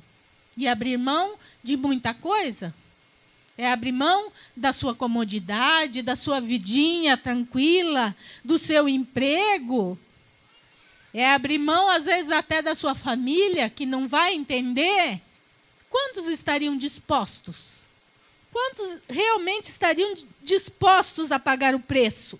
e 0.58 0.66
abrir 0.66 0.98
mão 0.98 1.36
de 1.62 1.76
muita 1.76 2.12
coisa. 2.12 2.74
É 3.56 3.70
abrir 3.70 3.92
mão 3.92 4.32
da 4.56 4.72
sua 4.72 4.92
comodidade, 4.92 6.02
da 6.02 6.16
sua 6.16 6.40
vidinha 6.40 7.16
tranquila, 7.16 8.14
do 8.44 8.58
seu 8.58 8.88
emprego. 8.88 9.96
É 11.14 11.30
abrir 11.30 11.58
mão, 11.58 11.88
às 11.88 12.06
vezes, 12.06 12.30
até 12.32 12.60
da 12.60 12.74
sua 12.74 12.94
família, 12.94 13.70
que 13.70 13.86
não 13.86 14.08
vai 14.08 14.34
entender. 14.34 15.20
Quantos 15.88 16.26
estariam 16.26 16.76
dispostos? 16.76 17.84
Quantos 18.52 18.98
realmente 19.08 19.68
estariam 19.68 20.12
dispostos 20.42 21.30
a 21.30 21.38
pagar 21.38 21.72
o 21.74 21.80
preço? 21.80 22.38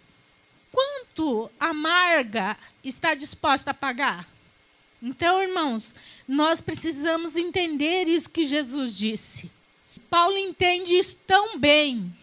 Quanto 1.19 1.51
amarga 1.59 2.57
está 2.85 3.13
disposta 3.13 3.73
a 3.73 3.75
pagar? 3.75 4.25
Então, 5.03 5.43
irmãos, 5.43 5.93
nós 6.29 6.61
precisamos 6.61 7.35
entender 7.35 8.07
isso 8.07 8.31
que 8.31 8.47
Jesus 8.47 8.95
disse. 8.95 9.51
Paulo 10.09 10.39
entende 10.39 10.95
isso 10.95 11.17
tão 11.27 11.59
bem, 11.59 12.15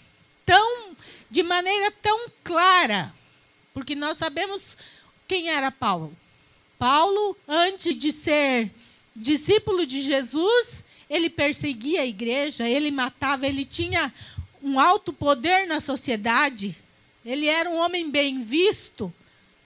tão 0.45 0.95
de 1.29 1.43
maneira 1.43 1.91
tão 2.01 2.29
clara, 2.41 3.13
porque 3.73 3.95
nós 3.95 4.17
sabemos 4.17 4.77
quem 5.27 5.49
era 5.49 5.69
Paulo. 5.69 6.15
Paulo, 6.79 7.37
antes 7.45 7.97
de 7.97 8.13
ser 8.13 8.71
discípulo 9.13 9.85
de 9.85 9.99
Jesus, 9.99 10.85
ele 11.09 11.29
perseguia 11.29 11.99
a 11.99 12.05
igreja, 12.05 12.65
ele 12.65 12.91
matava, 12.91 13.45
ele 13.45 13.65
tinha 13.65 14.13
um 14.63 14.79
alto 14.79 15.11
poder 15.11 15.67
na 15.67 15.81
sociedade. 15.81 16.84
Ele 17.25 17.47
era 17.47 17.69
um 17.69 17.77
homem 17.77 18.09
bem 18.09 18.41
visto, 18.41 19.13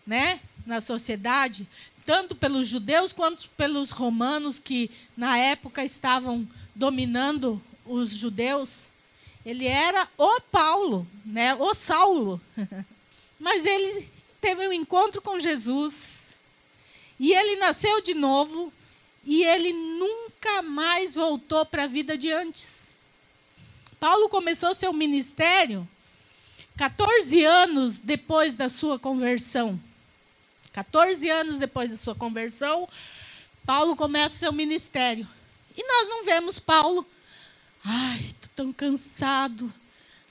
né, 0.08 0.40
na 0.66 0.80
sociedade 0.82 1.68
tanto 2.10 2.36
pelos 2.36 2.68
judeus 2.68 3.14
quanto 3.14 3.48
pelos 3.50 3.92
romanos 3.92 4.58
que 4.58 4.90
na 5.16 5.38
época 5.38 5.84
estavam 5.84 6.48
dominando 6.74 7.62
os 7.86 8.10
judeus. 8.10 8.88
Ele 9.46 9.68
era 9.68 10.10
o 10.18 10.42
Paulo, 10.42 11.08
né? 11.24 11.54
o 11.54 11.72
Saulo. 11.76 12.42
Mas 13.40 13.64
ele 13.64 14.10
teve 14.42 14.68
um 14.68 14.74
encontro 14.74 15.22
com 15.22 15.40
Jesus. 15.40 16.30
E 17.20 17.32
ele 17.32 17.58
nasceu 17.58 18.02
de 18.02 18.16
novo. 18.16 18.74
E 19.24 19.44
ele 19.44 19.72
nunca 19.72 20.64
mais 20.64 21.14
voltou 21.14 21.64
para 21.64 21.84
a 21.84 21.88
vida 21.88 22.18
de 22.18 22.32
antes. 22.32 22.96
Paulo 24.00 24.30
começou 24.30 24.74
seu 24.74 24.92
ministério 24.92 25.88
14 26.80 27.44
anos 27.44 28.00
depois 28.00 28.56
da 28.56 28.70
sua 28.70 28.98
conversão. 28.98 29.78
14 30.72 31.30
anos 31.30 31.60
depois 31.60 31.90
da 31.90 31.98
sua 31.98 32.16
conversão, 32.16 32.88
Paulo 33.66 33.98
começa 33.98 34.38
seu 34.38 34.54
ministério. 34.54 35.28
E 35.76 35.84
nós 35.86 36.08
não 36.08 36.24
vemos 36.24 36.58
Paulo, 36.58 37.06
ai, 37.84 38.22
estou 38.22 38.50
tão 38.56 38.72
cansado, 38.72 39.74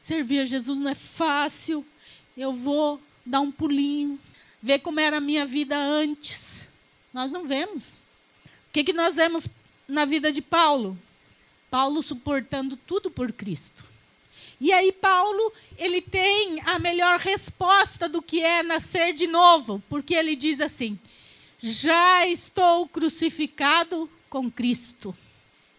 servir 0.00 0.40
a 0.40 0.46
Jesus 0.46 0.78
não 0.78 0.88
é 0.88 0.94
fácil, 0.94 1.84
eu 2.34 2.54
vou 2.54 2.98
dar 3.26 3.40
um 3.40 3.52
pulinho, 3.52 4.18
ver 4.62 4.78
como 4.78 5.00
era 5.00 5.18
a 5.18 5.20
minha 5.20 5.44
vida 5.44 5.76
antes. 5.76 6.66
Nós 7.12 7.30
não 7.30 7.46
vemos. 7.46 7.98
O 8.46 8.72
que, 8.72 8.84
que 8.84 8.94
nós 8.94 9.16
vemos 9.16 9.48
na 9.86 10.06
vida 10.06 10.32
de 10.32 10.40
Paulo? 10.40 10.96
Paulo 11.70 12.02
suportando 12.02 12.74
tudo 12.74 13.10
por 13.10 13.32
Cristo. 13.32 13.87
E 14.60 14.72
aí 14.72 14.90
Paulo, 14.90 15.52
ele 15.76 16.00
tem 16.00 16.60
a 16.64 16.78
melhor 16.78 17.18
resposta 17.18 18.08
do 18.08 18.20
que 18.20 18.42
é 18.42 18.62
nascer 18.62 19.12
de 19.12 19.26
novo, 19.26 19.82
porque 19.88 20.14
ele 20.14 20.34
diz 20.34 20.60
assim: 20.60 20.98
Já 21.60 22.26
estou 22.26 22.88
crucificado 22.88 24.10
com 24.28 24.50
Cristo. 24.50 25.16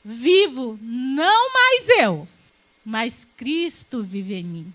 Vivo 0.03 0.79
não 0.81 1.53
mais 1.53 1.89
eu, 1.89 2.27
mas 2.85 3.27
Cristo 3.35 4.01
vive 4.01 4.35
em 4.35 4.43
mim. 4.43 4.73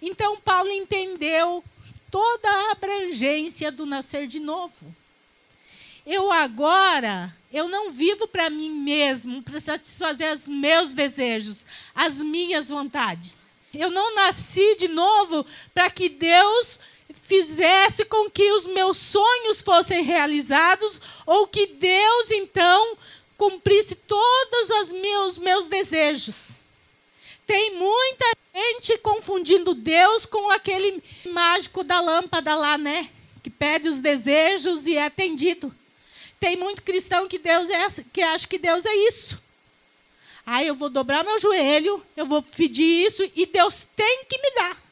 Então 0.00 0.36
Paulo 0.40 0.70
entendeu 0.70 1.64
toda 2.10 2.48
a 2.48 2.72
abrangência 2.72 3.72
do 3.72 3.84
nascer 3.84 4.28
de 4.28 4.38
novo. 4.38 4.94
Eu 6.06 6.30
agora, 6.30 7.34
eu 7.50 7.66
não 7.66 7.90
vivo 7.90 8.28
para 8.28 8.50
mim 8.50 8.70
mesmo, 8.70 9.42
para 9.42 9.58
satisfazer 9.58 10.34
os 10.34 10.46
meus 10.46 10.92
desejos, 10.92 11.58
as 11.94 12.18
minhas 12.18 12.68
vontades. 12.68 13.54
Eu 13.72 13.90
não 13.90 14.14
nasci 14.14 14.76
de 14.76 14.86
novo 14.88 15.46
para 15.72 15.88
que 15.90 16.08
Deus 16.10 16.78
fizesse 17.12 18.04
com 18.04 18.30
que 18.30 18.52
os 18.52 18.66
meus 18.66 18.98
sonhos 18.98 19.62
fossem 19.62 20.02
realizados 20.02 21.00
ou 21.24 21.46
que 21.46 21.66
Deus 21.66 22.30
então 22.30 22.98
cumprisse 23.38 23.94
todos 23.94 24.70
os 24.82 24.92
meus, 24.92 25.38
meus 25.38 25.66
desejos. 25.66 26.62
Tem 27.46 27.76
muita 27.76 28.26
gente 28.54 28.98
confundindo 28.98 29.74
Deus 29.74 30.26
com 30.26 30.50
aquele 30.50 31.02
mágico 31.30 31.82
da 31.82 32.00
lâmpada 32.00 32.54
lá, 32.54 32.76
né? 32.76 33.10
Que 33.42 33.50
pede 33.50 33.88
os 33.88 34.00
desejos 34.00 34.86
e 34.86 34.96
é 34.96 35.04
atendido. 35.04 35.74
Tem 36.38 36.56
muito 36.56 36.82
cristão 36.82 37.28
que 37.28 37.38
Deus 37.38 37.70
é 37.70 37.86
que 38.12 38.22
acha 38.22 38.46
que 38.46 38.58
Deus 38.58 38.84
é 38.84 38.94
isso. 39.08 39.42
Aí 40.46 40.66
eu 40.66 40.74
vou 40.74 40.90
dobrar 40.90 41.24
meu 41.24 41.38
joelho, 41.38 42.04
eu 42.16 42.26
vou 42.26 42.42
pedir 42.42 43.06
isso 43.06 43.28
e 43.34 43.46
Deus 43.46 43.86
tem 43.96 44.24
que 44.28 44.38
me 44.38 44.54
dar. 44.54 44.82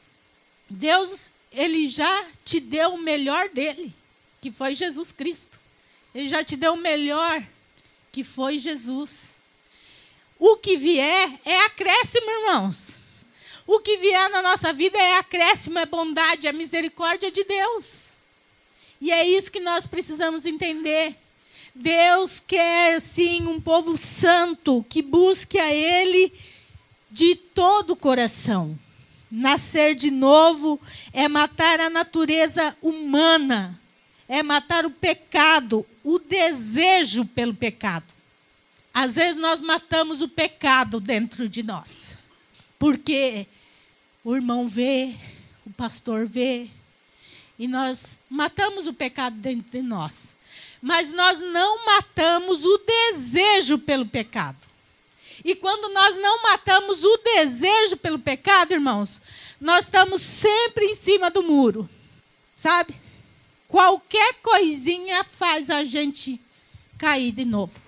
Deus, 0.69 1.31
ele 1.51 1.87
já 1.87 2.25
te 2.43 2.59
deu 2.59 2.95
o 2.95 2.97
melhor 2.97 3.49
dele, 3.49 3.93
que 4.41 4.51
foi 4.51 4.73
Jesus 4.73 5.11
Cristo. 5.11 5.59
Ele 6.13 6.27
já 6.27 6.43
te 6.43 6.55
deu 6.55 6.73
o 6.73 6.77
melhor, 6.77 7.43
que 8.11 8.23
foi 8.23 8.57
Jesus. 8.57 9.33
O 10.39 10.57
que 10.57 10.75
vier 10.75 11.39
é 11.45 11.59
acréscimo, 11.61 12.29
irmãos. 12.29 12.93
O 13.65 13.79
que 13.79 13.97
vier 13.97 14.29
na 14.29 14.41
nossa 14.41 14.73
vida 14.73 14.97
é 14.97 15.17
acréscimo, 15.17 15.79
é 15.79 15.85
bondade, 15.85 16.47
é 16.47 16.51
misericórdia 16.51 17.31
de 17.31 17.43
Deus. 17.43 18.15
E 18.99 19.11
é 19.11 19.27
isso 19.27 19.51
que 19.51 19.59
nós 19.59 19.85
precisamos 19.85 20.45
entender. 20.45 21.15
Deus 21.75 22.39
quer 22.39 23.01
sim 23.01 23.47
um 23.47 23.59
povo 23.59 23.97
santo 23.97 24.85
que 24.87 25.01
busque 25.01 25.57
a 25.57 25.73
Ele 25.73 26.31
de 27.09 27.35
todo 27.35 27.91
o 27.91 27.95
coração. 27.95 28.77
Nascer 29.31 29.95
de 29.95 30.11
novo 30.11 30.79
é 31.11 31.27
matar 31.27 31.79
a 31.79 31.89
natureza 31.89 32.77
humana, 32.79 33.79
é 34.27 34.43
matar 34.43 34.85
o 34.85 34.91
pecado, 34.91 35.83
o 36.03 36.19
desejo 36.19 37.25
pelo 37.25 37.55
pecado. 37.55 38.05
Às 38.93 39.15
vezes 39.15 39.41
nós 39.41 39.59
matamos 39.59 40.21
o 40.21 40.29
pecado 40.29 40.99
dentro 40.99 41.49
de 41.49 41.63
nós, 41.63 42.15
porque 42.77 43.47
o 44.23 44.35
irmão 44.35 44.67
vê, 44.67 45.15
o 45.65 45.73
pastor 45.73 46.27
vê, 46.27 46.69
e 47.57 47.67
nós 47.67 48.19
matamos 48.29 48.85
o 48.85 48.93
pecado 48.93 49.35
dentro 49.37 49.71
de 49.71 49.81
nós 49.81 50.32
mas 50.83 51.09
nós 51.11 51.39
não 51.39 51.85
matamos 51.85 52.65
o 52.65 52.77
desejo 52.79 53.79
pelo 53.79 54.05
pecado. 54.05 54.57
E 55.45 55.55
quando 55.55 55.87
nós 55.93 56.17
não 56.17 56.43
matamos 56.43 57.05
o 57.05 57.17
desejo 57.23 57.95
pelo 57.95 58.19
pecado, 58.19 58.73
irmãos, 58.73 59.21
nós 59.61 59.85
estamos 59.85 60.21
sempre 60.21 60.87
em 60.87 60.93
cima 60.93 61.31
do 61.31 61.41
muro. 61.41 61.89
Sabe? 62.57 62.93
Qualquer 63.65 64.33
coisinha 64.43 65.23
faz 65.23 65.69
a 65.69 65.85
gente 65.85 66.37
cair 66.97 67.31
de 67.31 67.45
novo. 67.45 67.79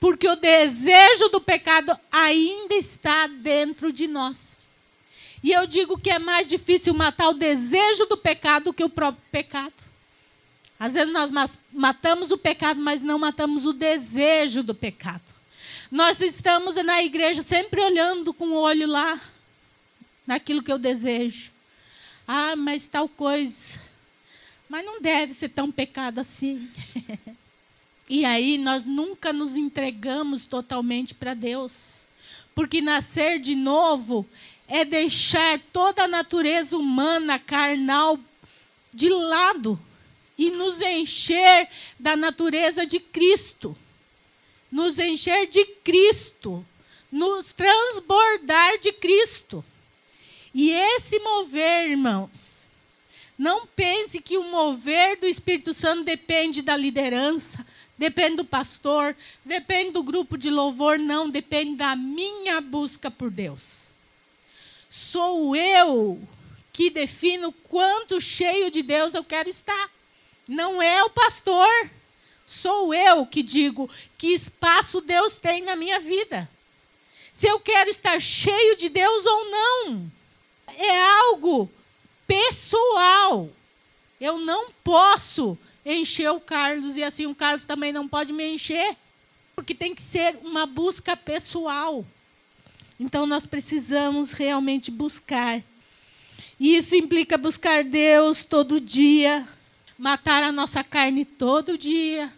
Porque 0.00 0.28
o 0.28 0.34
desejo 0.34 1.28
do 1.28 1.40
pecado 1.40 1.96
ainda 2.10 2.74
está 2.74 3.28
dentro 3.28 3.92
de 3.92 4.08
nós. 4.08 4.66
E 5.44 5.52
eu 5.52 5.64
digo 5.64 5.96
que 5.96 6.10
é 6.10 6.18
mais 6.18 6.48
difícil 6.48 6.92
matar 6.92 7.28
o 7.28 7.34
desejo 7.34 8.04
do 8.06 8.16
pecado 8.16 8.64
do 8.64 8.72
que 8.72 8.82
o 8.82 8.90
próprio 8.90 9.22
pecado. 9.30 9.85
Às 10.78 10.94
vezes 10.94 11.12
nós 11.12 11.32
matamos 11.72 12.30
o 12.30 12.38
pecado, 12.38 12.80
mas 12.80 13.02
não 13.02 13.18
matamos 13.18 13.64
o 13.64 13.72
desejo 13.72 14.62
do 14.62 14.74
pecado. 14.74 15.34
Nós 15.90 16.20
estamos 16.20 16.74
na 16.76 17.02
igreja 17.02 17.42
sempre 17.42 17.80
olhando 17.80 18.34
com 18.34 18.48
o 18.48 18.60
olho 18.60 18.86
lá, 18.86 19.18
naquilo 20.26 20.62
que 20.62 20.70
eu 20.70 20.78
desejo. 20.78 21.50
Ah, 22.28 22.54
mas 22.56 22.86
tal 22.86 23.08
coisa. 23.08 23.80
Mas 24.68 24.84
não 24.84 25.00
deve 25.00 25.32
ser 25.32 25.48
tão 25.48 25.70
pecado 25.70 26.18
assim. 26.18 26.68
e 28.08 28.24
aí 28.24 28.58
nós 28.58 28.84
nunca 28.84 29.32
nos 29.32 29.56
entregamos 29.56 30.44
totalmente 30.44 31.14
para 31.14 31.32
Deus. 31.32 32.00
Porque 32.54 32.82
nascer 32.82 33.38
de 33.38 33.54
novo 33.54 34.28
é 34.68 34.84
deixar 34.84 35.58
toda 35.72 36.04
a 36.04 36.08
natureza 36.08 36.76
humana, 36.76 37.38
carnal, 37.38 38.18
de 38.92 39.08
lado 39.08 39.80
e 40.38 40.50
nos 40.50 40.80
encher 40.80 41.68
da 41.98 42.16
natureza 42.16 42.86
de 42.86 43.00
Cristo. 43.00 43.76
Nos 44.70 44.98
encher 44.98 45.48
de 45.48 45.64
Cristo. 45.64 46.64
Nos 47.10 47.52
transbordar 47.52 48.78
de 48.78 48.92
Cristo. 48.92 49.64
E 50.54 50.70
esse 50.70 51.18
mover, 51.18 51.90
irmãos, 51.90 52.56
não 53.38 53.66
pense 53.66 54.20
que 54.20 54.38
o 54.38 54.50
mover 54.50 55.18
do 55.18 55.26
Espírito 55.26 55.74
Santo 55.74 56.04
depende 56.04 56.62
da 56.62 56.76
liderança, 56.76 57.64
depende 57.98 58.36
do 58.36 58.44
pastor, 58.44 59.14
depende 59.44 59.90
do 59.90 60.02
grupo 60.02 60.38
de 60.38 60.48
louvor, 60.48 60.98
não, 60.98 61.28
depende 61.28 61.76
da 61.76 61.94
minha 61.94 62.60
busca 62.60 63.10
por 63.10 63.30
Deus. 63.30 63.86
Sou 64.90 65.54
eu 65.54 66.18
que 66.72 66.88
defino 66.88 67.52
quanto 67.52 68.20
cheio 68.20 68.70
de 68.70 68.82
Deus 68.82 69.14
eu 69.14 69.24
quero 69.24 69.48
estar. 69.48 69.90
Não 70.46 70.80
é 70.80 71.02
o 71.04 71.10
pastor. 71.10 71.90
Sou 72.44 72.94
eu 72.94 73.26
que 73.26 73.42
digo 73.42 73.90
que 74.16 74.28
espaço 74.28 75.00
Deus 75.00 75.36
tem 75.36 75.62
na 75.62 75.74
minha 75.74 75.98
vida. 75.98 76.48
Se 77.32 77.46
eu 77.46 77.58
quero 77.58 77.90
estar 77.90 78.20
cheio 78.20 78.76
de 78.76 78.88
Deus 78.88 79.26
ou 79.26 79.50
não. 79.50 80.12
É 80.78 81.02
algo 81.20 81.70
pessoal. 82.26 83.50
Eu 84.20 84.38
não 84.38 84.70
posso 84.82 85.58
encher 85.84 86.30
o 86.30 86.40
Carlos 86.40 86.96
e 86.96 87.02
assim 87.02 87.26
o 87.26 87.34
Carlos 87.34 87.64
também 87.64 87.92
não 87.92 88.08
pode 88.08 88.32
me 88.32 88.46
encher. 88.46 88.96
Porque 89.54 89.74
tem 89.74 89.94
que 89.94 90.02
ser 90.02 90.38
uma 90.42 90.66
busca 90.66 91.16
pessoal. 91.16 92.04
Então 92.98 93.26
nós 93.26 93.44
precisamos 93.44 94.32
realmente 94.32 94.90
buscar. 94.90 95.62
E 96.58 96.76
isso 96.76 96.94
implica 96.94 97.36
buscar 97.36 97.84
Deus 97.84 98.44
todo 98.44 98.80
dia, 98.80 99.46
matar 99.98 100.42
a 100.42 100.52
nossa 100.52 100.84
carne 100.84 101.24
todo 101.24 101.78
dia. 101.78 102.32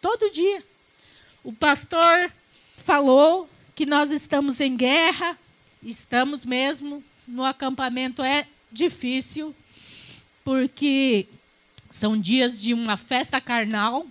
Todo 0.00 0.30
dia. 0.30 0.62
O 1.42 1.52
pastor 1.52 2.32
falou 2.76 3.48
que 3.74 3.86
nós 3.86 4.10
estamos 4.10 4.60
em 4.60 4.76
guerra, 4.76 5.38
estamos 5.82 6.44
mesmo. 6.44 7.02
No 7.26 7.44
acampamento 7.44 8.22
é 8.22 8.46
difícil, 8.70 9.54
porque 10.44 11.26
são 11.90 12.18
dias 12.18 12.60
de 12.60 12.72
uma 12.72 12.96
festa 12.96 13.40
carnal 13.40 14.06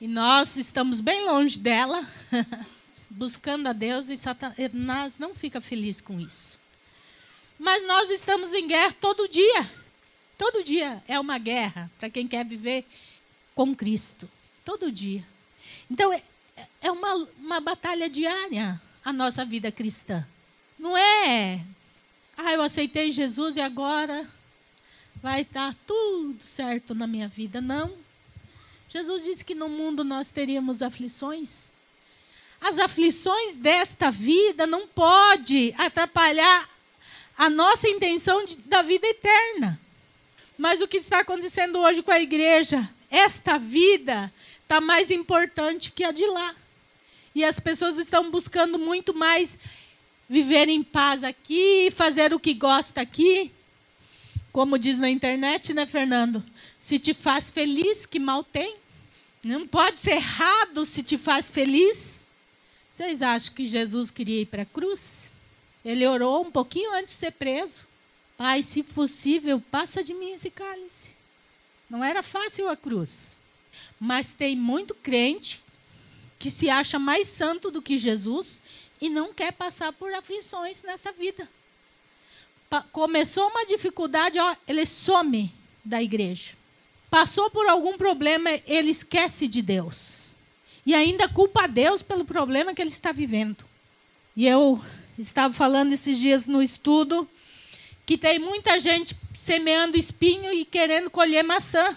e 0.00 0.06
nós 0.06 0.56
estamos 0.56 1.00
bem 1.00 1.24
longe 1.24 1.58
dela, 1.58 2.06
buscando 3.10 3.68
a 3.68 3.72
Deus 3.72 4.08
e 4.08 4.16
Satanás 4.16 5.18
não 5.18 5.34
fica 5.34 5.60
feliz 5.60 6.00
com 6.00 6.20
isso. 6.20 6.58
Mas 7.58 7.84
nós 7.86 8.10
estamos 8.10 8.52
em 8.52 8.66
guerra 8.68 8.94
todo 9.00 9.28
dia. 9.28 9.70
Todo 10.38 10.62
dia 10.62 11.02
é 11.08 11.18
uma 11.18 11.36
guerra 11.36 11.90
para 11.98 12.08
quem 12.08 12.28
quer 12.28 12.46
viver 12.46 12.86
com 13.54 13.74
Cristo. 13.74 14.30
Todo 14.64 14.92
dia. 14.92 15.26
Então, 15.90 16.12
é, 16.12 16.22
é 16.80 16.90
uma, 16.90 17.28
uma 17.36 17.60
batalha 17.60 18.08
diária 18.08 18.80
a 19.04 19.12
nossa 19.12 19.44
vida 19.44 19.72
cristã. 19.72 20.26
Não 20.78 20.96
é, 20.96 21.60
ah, 22.36 22.52
eu 22.52 22.62
aceitei 22.62 23.10
Jesus 23.10 23.56
e 23.56 23.60
agora 23.60 24.28
vai 25.16 25.40
estar 25.40 25.74
tudo 25.86 26.44
certo 26.44 26.94
na 26.94 27.06
minha 27.06 27.26
vida. 27.26 27.60
Não. 27.60 27.92
Jesus 28.88 29.24
disse 29.24 29.44
que 29.44 29.54
no 29.54 29.68
mundo 29.68 30.04
nós 30.04 30.30
teríamos 30.30 30.82
aflições. 30.82 31.72
As 32.60 32.78
aflições 32.78 33.56
desta 33.56 34.10
vida 34.10 34.66
não 34.66 34.86
pode 34.86 35.74
atrapalhar 35.76 36.68
a 37.36 37.50
nossa 37.50 37.88
intenção 37.88 38.44
de, 38.44 38.56
da 38.56 38.82
vida 38.82 39.06
eterna. 39.06 39.80
Mas 40.58 40.80
o 40.80 40.88
que 40.88 40.96
está 40.96 41.20
acontecendo 41.20 41.78
hoje 41.78 42.02
com 42.02 42.10
a 42.10 42.20
igreja? 42.20 42.90
Esta 43.08 43.56
vida 43.58 44.30
está 44.64 44.80
mais 44.80 45.08
importante 45.10 45.92
que 45.92 46.02
a 46.02 46.10
de 46.10 46.26
lá. 46.26 46.54
E 47.32 47.44
as 47.44 47.60
pessoas 47.60 47.96
estão 47.96 48.28
buscando 48.28 48.76
muito 48.76 49.14
mais 49.14 49.56
viver 50.28 50.68
em 50.68 50.82
paz 50.82 51.22
aqui, 51.22 51.92
fazer 51.92 52.34
o 52.34 52.40
que 52.40 52.52
gosta 52.52 53.00
aqui. 53.00 53.52
Como 54.50 54.76
diz 54.76 54.98
na 54.98 55.08
internet, 55.08 55.72
né, 55.72 55.86
Fernando? 55.86 56.44
Se 56.80 56.98
te 56.98 57.14
faz 57.14 57.52
feliz, 57.52 58.04
que 58.04 58.18
mal 58.18 58.42
tem? 58.42 58.76
Não 59.44 59.66
pode 59.66 60.00
ser 60.00 60.16
errado 60.16 60.84
se 60.84 61.04
te 61.04 61.16
faz 61.16 61.48
feliz. 61.48 62.32
Vocês 62.90 63.22
acham 63.22 63.54
que 63.54 63.66
Jesus 63.66 64.10
queria 64.10 64.42
ir 64.42 64.46
para 64.46 64.62
a 64.62 64.66
cruz? 64.66 65.30
Ele 65.84 66.04
orou 66.04 66.42
um 66.42 66.50
pouquinho 66.50 66.92
antes 66.94 67.14
de 67.14 67.20
ser 67.20 67.30
preso. 67.30 67.87
Pai, 68.38 68.62
se 68.62 68.84
possível, 68.84 69.60
passa 69.68 70.02
de 70.02 70.14
mim 70.14 70.30
esse 70.30 70.48
cálice. 70.48 71.10
Não 71.90 72.04
era 72.04 72.22
fácil 72.22 72.68
a 72.70 72.76
cruz. 72.76 73.36
Mas 73.98 74.32
tem 74.32 74.54
muito 74.54 74.94
crente 74.94 75.60
que 76.38 76.48
se 76.48 76.70
acha 76.70 77.00
mais 77.00 77.26
santo 77.26 77.68
do 77.68 77.82
que 77.82 77.98
Jesus 77.98 78.62
e 79.00 79.08
não 79.08 79.34
quer 79.34 79.52
passar 79.52 79.92
por 79.92 80.12
aflições 80.14 80.84
nessa 80.84 81.10
vida. 81.10 81.48
Pa 82.70 82.82
começou 82.92 83.48
uma 83.48 83.66
dificuldade, 83.66 84.38
ó, 84.38 84.54
ele 84.68 84.86
some 84.86 85.52
da 85.84 86.00
igreja. 86.00 86.52
Passou 87.10 87.50
por 87.50 87.66
algum 87.66 87.98
problema, 87.98 88.50
ele 88.66 88.90
esquece 88.90 89.48
de 89.48 89.60
Deus. 89.60 90.22
e 90.86 90.94
ainda 90.94 91.28
culpa 91.28 91.64
a 91.64 91.66
Deus 91.66 92.02
pelo 92.02 92.24
problema 92.24 92.72
que 92.72 92.80
ele 92.80 92.88
está 92.88 93.12
vivendo. 93.12 93.62
E 94.34 94.46
eu 94.46 94.82
estava 95.18 95.52
falando 95.52 95.92
esses 95.92 96.16
dias 96.18 96.46
no 96.46 96.62
estudo 96.62 97.28
que 98.08 98.16
tem 98.16 98.38
muita 98.38 98.80
gente 98.80 99.14
semeando 99.34 99.98
espinho 99.98 100.50
e 100.50 100.64
querendo 100.64 101.10
colher 101.10 101.44
maçã. 101.44 101.94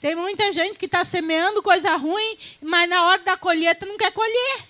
Tem 0.00 0.14
muita 0.14 0.50
gente 0.50 0.78
que 0.78 0.86
está 0.86 1.04
semeando 1.04 1.62
coisa 1.62 1.94
ruim, 1.94 2.38
mas 2.58 2.88
na 2.88 3.04
hora 3.04 3.22
da 3.22 3.36
colheita 3.36 3.84
não 3.84 3.98
quer 3.98 4.12
colher. 4.12 4.64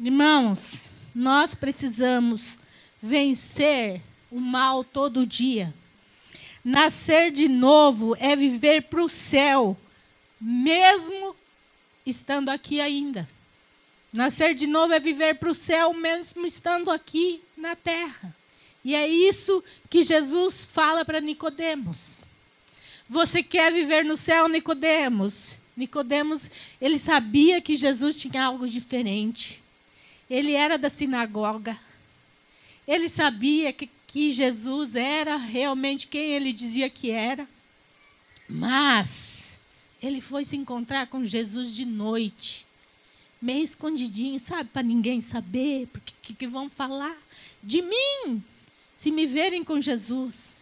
Irmãos, 0.00 0.86
nós 1.14 1.54
precisamos 1.54 2.58
vencer 3.00 4.02
o 4.28 4.40
mal 4.40 4.82
todo 4.82 5.24
dia. 5.24 5.72
Nascer 6.64 7.30
de 7.30 7.46
novo 7.46 8.16
é 8.18 8.34
viver 8.34 8.82
para 8.88 9.04
o 9.04 9.08
céu, 9.08 9.76
mesmo 10.40 11.36
estando 12.04 12.48
aqui 12.48 12.80
ainda. 12.80 13.28
Nascer 14.12 14.52
de 14.52 14.66
novo 14.66 14.92
é 14.92 14.98
viver 14.98 15.36
para 15.36 15.48
o 15.48 15.54
céu, 15.54 15.92
mesmo 15.92 16.44
estando 16.44 16.90
aqui 16.90 17.40
na 17.56 17.76
terra. 17.76 18.34
E 18.86 18.94
é 18.94 19.04
isso 19.04 19.64
que 19.90 20.04
Jesus 20.04 20.64
fala 20.64 21.04
para 21.04 21.20
Nicodemos. 21.20 22.22
Você 23.08 23.42
quer 23.42 23.72
viver 23.72 24.04
no 24.04 24.16
céu, 24.16 24.48
Nicodemos? 24.48 25.58
Nicodemos, 25.76 26.48
ele 26.80 26.96
sabia 26.96 27.60
que 27.60 27.76
Jesus 27.76 28.14
tinha 28.14 28.44
algo 28.44 28.68
diferente. 28.68 29.60
Ele 30.30 30.52
era 30.52 30.78
da 30.78 30.88
sinagoga. 30.88 31.76
Ele 32.86 33.08
sabia 33.08 33.72
que, 33.72 33.90
que 34.06 34.30
Jesus 34.30 34.94
era 34.94 35.36
realmente 35.36 36.06
quem 36.06 36.30
ele 36.30 36.52
dizia 36.52 36.88
que 36.88 37.10
era. 37.10 37.48
Mas 38.48 39.48
ele 40.00 40.20
foi 40.20 40.44
se 40.44 40.56
encontrar 40.56 41.08
com 41.08 41.24
Jesus 41.24 41.74
de 41.74 41.84
noite, 41.84 42.64
meio 43.42 43.64
escondidinho, 43.64 44.38
sabe, 44.38 44.70
para 44.72 44.84
ninguém 44.84 45.20
saber, 45.20 45.88
porque 45.88 46.14
que, 46.22 46.34
que 46.34 46.46
vão 46.46 46.70
falar 46.70 47.16
de 47.60 47.82
mim 47.82 48.44
se 48.96 49.10
me 49.10 49.26
verem 49.26 49.62
com 49.62 49.80
Jesus. 49.80 50.56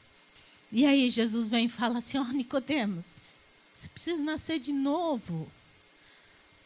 E 0.72 0.84
aí 0.84 1.08
Jesus 1.08 1.48
vem 1.48 1.66
e 1.66 1.68
fala 1.68 1.98
assim: 1.98 2.18
Ó, 2.18 2.22
oh, 2.22 2.32
Nicodemos, 2.32 3.06
você 3.74 3.88
precisa 3.88 4.22
nascer 4.22 4.58
de 4.58 4.72
novo. 4.72 5.50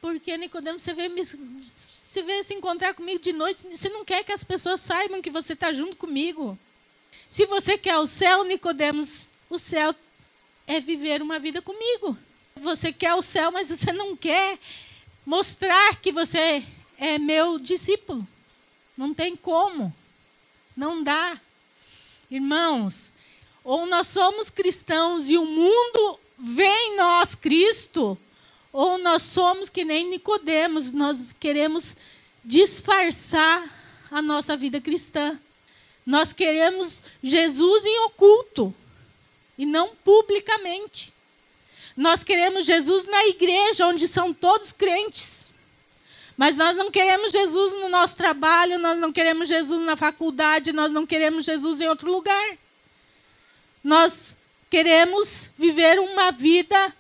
Porque, 0.00 0.36
Nicodemos, 0.36 0.82
você 0.82 0.94
veio, 0.94 1.10
me, 1.10 1.24
você 1.24 2.22
veio 2.22 2.42
se 2.44 2.54
encontrar 2.54 2.94
comigo 2.94 3.20
de 3.20 3.32
noite, 3.32 3.66
você 3.68 3.88
não 3.88 4.04
quer 4.04 4.24
que 4.24 4.32
as 4.32 4.44
pessoas 4.44 4.80
saibam 4.80 5.20
que 5.20 5.30
você 5.30 5.52
está 5.52 5.72
junto 5.72 5.96
comigo. 5.96 6.58
Se 7.28 7.44
você 7.46 7.76
quer 7.76 7.98
o 7.98 8.06
céu, 8.06 8.44
Nicodemos, 8.44 9.28
o 9.50 9.58
céu 9.58 9.94
é 10.66 10.80
viver 10.80 11.20
uma 11.20 11.38
vida 11.38 11.60
comigo. 11.60 12.16
Você 12.56 12.92
quer 12.92 13.14
o 13.14 13.22
céu, 13.22 13.50
mas 13.50 13.68
você 13.68 13.92
não 13.92 14.16
quer 14.16 14.58
mostrar 15.26 15.96
que 15.96 16.12
você 16.12 16.64
é 16.98 17.18
meu 17.18 17.58
discípulo. 17.58 18.26
Não 18.96 19.12
tem 19.12 19.36
como. 19.36 19.94
Não 20.76 21.02
dá. 21.02 21.40
Irmãos, 22.30 23.12
ou 23.64 23.86
nós 23.86 24.06
somos 24.06 24.50
cristãos 24.50 25.30
e 25.30 25.38
o 25.38 25.44
mundo 25.44 26.20
vê 26.38 26.68
em 26.68 26.96
nós 26.96 27.34
Cristo, 27.34 28.18
ou 28.72 28.98
nós 28.98 29.22
somos 29.22 29.68
que 29.68 29.84
nem 29.84 30.08
Nicodemos, 30.10 30.90
nós 30.90 31.34
queremos 31.38 31.96
disfarçar 32.44 33.78
a 34.10 34.22
nossa 34.22 34.56
vida 34.56 34.80
cristã. 34.80 35.38
Nós 36.04 36.32
queremos 36.32 37.02
Jesus 37.22 37.84
em 37.84 38.00
oculto 38.06 38.74
e 39.58 39.66
não 39.66 39.88
publicamente. 39.96 41.12
Nós 41.96 42.22
queremos 42.22 42.64
Jesus 42.64 43.04
na 43.06 43.26
igreja, 43.26 43.86
onde 43.86 44.06
são 44.06 44.32
todos 44.32 44.72
crentes. 44.72 45.47
Mas 46.38 46.54
nós 46.54 46.76
não 46.76 46.88
queremos 46.88 47.32
Jesus 47.32 47.72
no 47.72 47.88
nosso 47.88 48.14
trabalho, 48.14 48.78
nós 48.78 48.96
não 48.96 49.12
queremos 49.12 49.48
Jesus 49.48 49.84
na 49.84 49.96
faculdade, 49.96 50.72
nós 50.72 50.92
não 50.92 51.04
queremos 51.04 51.44
Jesus 51.44 51.80
em 51.80 51.88
outro 51.88 52.08
lugar. 52.08 52.56
Nós 53.82 54.36
queremos 54.70 55.50
viver 55.58 55.98
uma 55.98 56.30
vida 56.30 56.94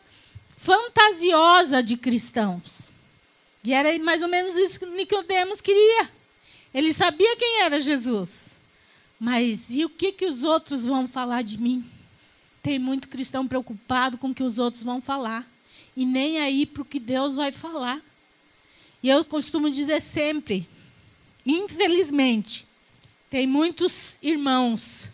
fantasiosa 0.56 1.80
de 1.80 1.96
cristãos. 1.96 2.90
E 3.62 3.72
era 3.72 3.96
mais 4.00 4.22
ou 4.22 4.28
menos 4.28 4.56
isso 4.56 4.80
que 4.80 4.86
Nicodemos 4.86 5.60
queria. 5.60 6.10
Ele 6.74 6.92
sabia 6.92 7.36
quem 7.36 7.60
era 7.60 7.80
Jesus. 7.80 8.58
Mas 9.20 9.70
e 9.70 9.84
o 9.84 9.88
que, 9.88 10.10
que 10.10 10.26
os 10.26 10.42
outros 10.42 10.84
vão 10.84 11.06
falar 11.06 11.42
de 11.42 11.58
mim? 11.58 11.88
Tem 12.60 12.76
muito 12.76 13.06
cristão 13.06 13.46
preocupado 13.46 14.18
com 14.18 14.30
o 14.30 14.34
que 14.34 14.42
os 14.42 14.58
outros 14.58 14.82
vão 14.82 15.00
falar. 15.00 15.46
E 15.96 16.04
nem 16.04 16.40
aí 16.40 16.66
para 16.66 16.82
o 16.82 16.84
que 16.84 16.98
Deus 16.98 17.36
vai 17.36 17.52
falar. 17.52 18.02
E 19.02 19.08
eu 19.08 19.24
costumo 19.24 19.70
dizer 19.70 20.00
sempre, 20.00 20.68
infelizmente, 21.46 22.66
tem 23.30 23.46
muitos 23.46 24.18
irmãos 24.22 25.08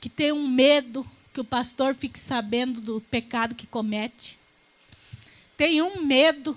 que 0.00 0.08
têm 0.08 0.32
um 0.32 0.48
medo 0.48 1.06
que 1.32 1.40
o 1.40 1.44
pastor 1.44 1.94
fique 1.94 2.18
sabendo 2.18 2.80
do 2.80 3.00
pecado 3.00 3.54
que 3.54 3.66
comete. 3.66 4.38
Tem 5.56 5.82
um 5.82 6.02
medo. 6.02 6.56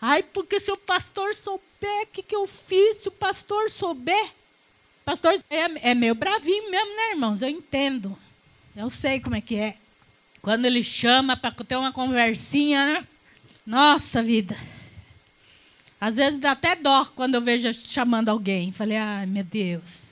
Ai, 0.00 0.22
porque 0.22 0.60
se 0.60 0.70
o 0.70 0.76
pastor 0.76 1.34
souber 1.34 2.02
o 2.04 2.06
que, 2.06 2.22
que 2.22 2.36
eu 2.36 2.46
fiz, 2.46 2.98
se 2.98 3.08
o 3.08 3.12
pastor 3.12 3.70
souber. 3.70 4.32
Pastor 5.04 5.34
é, 5.50 5.90
é 5.90 5.94
meio 5.94 6.14
bravinho 6.14 6.70
mesmo, 6.70 6.96
né, 6.96 7.10
irmãos? 7.10 7.42
Eu 7.42 7.48
entendo. 7.48 8.16
Eu 8.76 8.88
sei 8.88 9.18
como 9.18 9.36
é 9.36 9.40
que 9.40 9.56
é. 9.56 9.76
Quando 10.40 10.64
ele 10.64 10.82
chama 10.82 11.36
para 11.36 11.50
ter 11.50 11.76
uma 11.76 11.92
conversinha, 11.92 12.86
né? 12.86 13.06
Nossa 13.66 14.22
vida. 14.22 14.56
Às 16.00 16.16
vezes 16.16 16.40
dá 16.40 16.52
até 16.52 16.74
dó 16.74 17.04
quando 17.14 17.34
eu 17.34 17.42
vejo 17.42 17.72
chamando 17.74 18.30
alguém. 18.30 18.72
Falei, 18.72 18.96
ai 18.96 19.26
meu 19.26 19.44
Deus. 19.44 20.06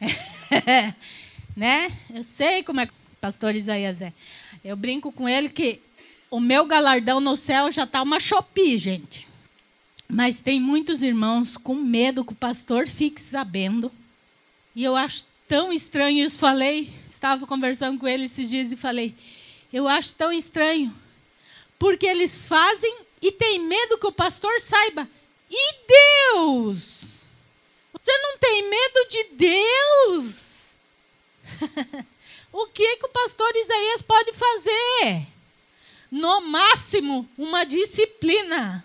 né? 1.54 1.92
Eu 2.12 2.24
sei 2.24 2.62
como 2.62 2.80
é 2.80 2.86
que 2.86 2.92
o 2.92 3.16
pastor 3.20 3.54
Isaías 3.54 4.00
é. 4.00 4.12
Eu 4.64 4.76
brinco 4.76 5.12
com 5.12 5.28
ele 5.28 5.48
que 5.48 5.80
o 6.30 6.40
meu 6.40 6.64
galardão 6.64 7.20
no 7.20 7.36
céu 7.36 7.70
já 7.70 7.84
está 7.84 8.02
uma 8.02 8.18
chopi, 8.18 8.78
gente. 8.78 9.28
Mas 10.08 10.40
tem 10.40 10.60
muitos 10.60 11.02
irmãos 11.02 11.56
com 11.56 11.74
medo 11.74 12.24
que 12.24 12.32
o 12.32 12.36
pastor 12.36 12.88
fique 12.88 13.20
sabendo. 13.20 13.92
E 14.74 14.82
eu 14.82 14.96
acho 14.96 15.26
tão 15.46 15.72
estranho 15.72 16.24
isso. 16.24 16.38
Falei, 16.38 16.90
estava 17.06 17.46
conversando 17.46 17.98
com 17.98 18.08
ele 18.08 18.24
esses 18.24 18.48
dias 18.48 18.72
e 18.72 18.76
falei, 18.76 19.14
eu 19.70 19.86
acho 19.86 20.14
tão 20.14 20.32
estranho. 20.32 20.94
Porque 21.78 22.06
eles 22.06 22.46
fazem 22.46 22.96
e 23.22 23.30
tem 23.30 23.60
medo 23.60 23.96
que 23.96 24.06
o 24.06 24.12
pastor 24.12 24.60
saiba. 24.60 25.08
E 25.48 25.74
Deus? 25.86 27.02
Você 27.92 28.18
não 28.18 28.36
tem 28.38 28.68
medo 28.68 29.08
de 29.08 29.24
Deus? 29.34 30.52
o 32.52 32.66
que, 32.66 32.96
que 32.96 33.06
o 33.06 33.10
pastor 33.10 33.54
Isaías 33.54 34.02
pode 34.02 34.32
fazer? 34.32 35.26
No 36.10 36.40
máximo, 36.40 37.28
uma 37.38 37.64
disciplina. 37.64 38.84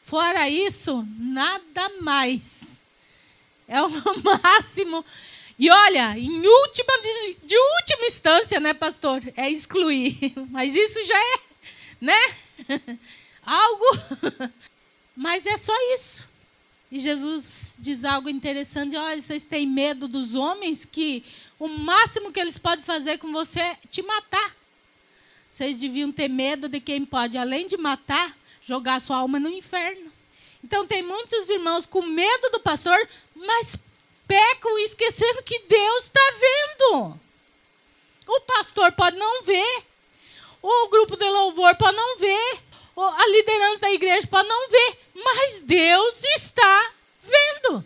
Fora 0.00 0.48
isso, 0.48 1.06
nada 1.18 1.90
mais. 2.00 2.80
É 3.68 3.82
o 3.82 3.88
máximo. 4.24 5.04
E 5.58 5.70
olha, 5.70 6.18
em 6.18 6.46
última, 6.46 6.98
de 7.42 7.56
última 7.56 8.06
instância, 8.06 8.58
né, 8.58 8.74
pastor? 8.74 9.20
É 9.36 9.48
excluir. 9.48 10.32
Mas 10.50 10.74
isso 10.74 11.02
já 11.04 11.18
é, 11.18 11.40
né? 12.00 12.34
Algo. 13.46 14.50
Mas 15.16 15.46
é 15.46 15.56
só 15.56 15.74
isso. 15.94 16.26
E 16.90 16.98
Jesus 16.98 17.74
diz 17.78 18.04
algo 18.04 18.28
interessante: 18.28 18.96
olha, 18.96 19.20
vocês 19.20 19.44
têm 19.44 19.66
medo 19.66 20.06
dos 20.06 20.34
homens 20.34 20.84
que 20.84 21.24
o 21.58 21.68
máximo 21.68 22.30
que 22.30 22.40
eles 22.40 22.58
podem 22.58 22.84
fazer 22.84 23.18
com 23.18 23.32
você 23.32 23.60
é 23.60 23.78
te 23.88 24.02
matar. 24.02 24.54
Vocês 25.50 25.78
deviam 25.78 26.10
ter 26.10 26.28
medo 26.28 26.68
de 26.68 26.80
quem 26.80 27.04
pode, 27.04 27.38
além 27.38 27.66
de 27.66 27.76
matar, 27.76 28.36
jogar 28.60 29.00
sua 29.00 29.18
alma 29.18 29.38
no 29.38 29.48
inferno. 29.48 30.12
Então 30.62 30.86
tem 30.86 31.02
muitos 31.02 31.48
irmãos 31.48 31.86
com 31.86 32.02
medo 32.02 32.50
do 32.50 32.60
pastor, 32.60 32.96
mas 33.34 33.76
pecam 34.26 34.78
esquecendo 34.78 35.42
que 35.42 35.60
Deus 35.60 36.04
está 36.04 36.34
vendo. 36.40 37.20
O 38.26 38.40
pastor 38.40 38.90
pode 38.92 39.16
não 39.16 39.42
ver. 39.42 39.84
O 40.62 40.88
grupo 40.88 41.16
de 41.16 41.28
louvor 41.28 41.76
pode 41.76 41.96
não 41.96 42.18
ver 42.18 42.63
a 42.96 43.28
liderança 43.28 43.80
da 43.80 43.92
igreja 43.92 44.26
pode 44.26 44.48
não 44.48 44.68
ver, 44.68 44.98
mas 45.14 45.62
Deus 45.62 46.22
está 46.36 46.92
vendo. 47.22 47.84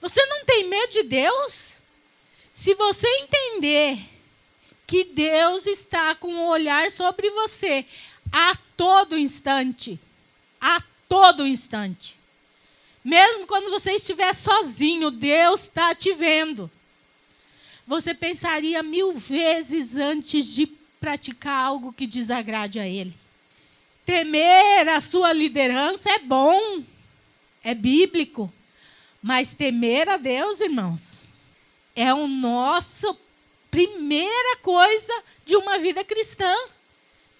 Você 0.00 0.24
não 0.26 0.44
tem 0.44 0.64
medo 0.64 0.92
de 0.92 1.02
Deus? 1.02 1.82
Se 2.50 2.74
você 2.74 3.06
entender 3.22 3.98
que 4.86 5.04
Deus 5.04 5.66
está 5.66 6.14
com 6.14 6.28
um 6.34 6.48
olhar 6.48 6.90
sobre 6.90 7.30
você 7.30 7.86
a 8.32 8.56
todo 8.76 9.16
instante, 9.16 9.98
a 10.60 10.82
todo 11.08 11.46
instante. 11.46 12.18
Mesmo 13.04 13.46
quando 13.46 13.70
você 13.70 13.92
estiver 13.92 14.34
sozinho, 14.34 15.10
Deus 15.10 15.62
está 15.62 15.94
te 15.94 16.12
vendo. 16.12 16.70
Você 17.86 18.12
pensaria 18.12 18.82
mil 18.82 19.12
vezes 19.12 19.96
antes 19.96 20.46
de 20.46 20.66
praticar 21.00 21.66
algo 21.66 21.92
que 21.92 22.06
desagrade 22.06 22.78
a 22.78 22.86
Ele. 22.86 23.14
Temer 24.10 24.88
a 24.88 25.00
sua 25.00 25.32
liderança 25.32 26.10
é 26.10 26.18
bom, 26.18 26.82
é 27.62 27.72
bíblico. 27.76 28.52
Mas 29.22 29.54
temer 29.54 30.08
a 30.08 30.16
Deus, 30.16 30.60
irmãos, 30.60 31.26
é 31.94 32.12
o 32.12 32.26
nosso 32.26 33.16
primeira 33.70 34.56
coisa 34.56 35.12
de 35.46 35.54
uma 35.54 35.78
vida 35.78 36.02
cristã. 36.02 36.52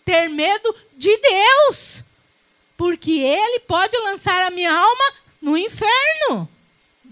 Ter 0.05 0.31
medo 0.31 0.73
de 0.97 1.17
Deus. 1.17 2.05
Porque 2.77 3.19
Ele 3.19 3.59
pode 3.59 3.97
lançar 3.99 4.41
a 4.47 4.51
minha 4.51 4.73
alma 4.73 5.13
no 5.43 5.59
inferno. 5.59 6.49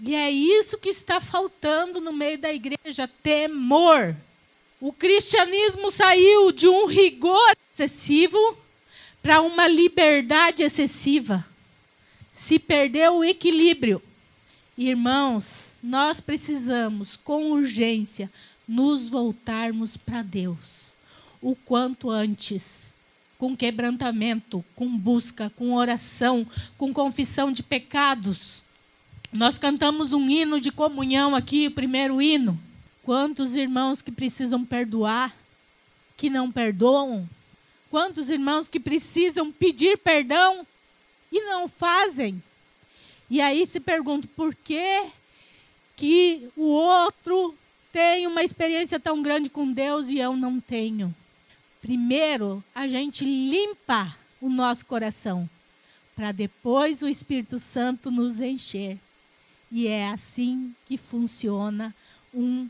E 0.01 0.15
é 0.15 0.31
isso 0.31 0.77
que 0.77 0.87
está 0.87 1.19
faltando 1.19 1.99
no 1.99 2.13
meio 2.13 2.37
da 2.37 2.53
igreja: 2.53 3.09
temor. 3.21 4.15
O 4.79 4.93
cristianismo 4.93 5.91
saiu 5.91 6.53
de 6.53 6.69
um 6.69 6.85
rigor 6.85 7.57
excessivo 7.73 8.57
para 9.21 9.41
uma 9.41 9.67
liberdade 9.67 10.63
excessiva. 10.63 11.45
Se 12.33 12.57
perdeu 12.57 13.17
o 13.17 13.23
equilíbrio. 13.23 14.01
Irmãos, 14.77 15.67
nós 15.83 16.21
precisamos, 16.21 17.17
com 17.23 17.51
urgência, 17.51 18.31
nos 18.67 19.09
voltarmos 19.09 19.97
para 19.97 20.21
Deus 20.21 20.89
o 21.41 21.55
quanto 21.55 22.09
antes, 22.09 22.91
com 23.37 23.55
quebrantamento, 23.55 24.63
com 24.75 24.97
busca, 24.97 25.49
com 25.55 25.73
oração, 25.73 26.45
com 26.77 26.93
confissão 26.93 27.51
de 27.51 27.63
pecados. 27.63 28.61
Nós 29.31 29.57
cantamos 29.57 30.11
um 30.11 30.29
hino 30.29 30.59
de 30.59 30.71
comunhão 30.71 31.35
aqui, 31.35 31.67
o 31.67 31.71
primeiro 31.71 32.21
hino. 32.21 32.59
Quantos 33.03 33.55
irmãos 33.55 34.01
que 34.01 34.11
precisam 34.11 34.65
perdoar, 34.65 35.33
que 36.17 36.29
não 36.29 36.51
perdoam? 36.51 37.27
Quantos 37.89 38.29
irmãos 38.29 38.67
que 38.67 38.79
precisam 38.79 39.51
pedir 39.51 39.97
perdão 39.97 40.65
e 41.31 41.41
não 41.41 41.67
fazem? 41.67 42.41
E 43.29 43.41
aí 43.41 43.65
se 43.67 43.79
pergunta 43.79 44.27
por 44.35 44.53
que 44.55 45.09
que 45.95 46.49
o 46.55 46.63
outro 46.63 47.55
tem 47.91 48.25
uma 48.25 48.43
experiência 48.43 48.99
tão 48.99 49.21
grande 49.21 49.49
com 49.49 49.71
Deus 49.71 50.07
e 50.07 50.17
eu 50.17 50.35
não 50.35 50.59
tenho. 50.59 51.13
Primeiro, 51.81 52.63
a 52.73 52.87
gente 52.87 53.25
limpa 53.25 54.15
o 54.39 54.49
nosso 54.49 54.85
coração, 54.85 55.49
para 56.15 56.31
depois 56.31 57.01
o 57.01 57.07
Espírito 57.07 57.59
Santo 57.59 58.09
nos 58.11 58.39
encher. 58.39 58.97
E 59.71 59.87
é 59.87 60.09
assim 60.09 60.73
que 60.85 60.97
funciona 60.97 61.93
um 62.33 62.69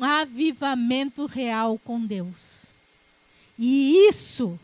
avivamento 0.00 1.26
real 1.26 1.78
com 1.84 2.04
Deus. 2.04 2.67
E 3.58 4.08
isso 4.08 4.58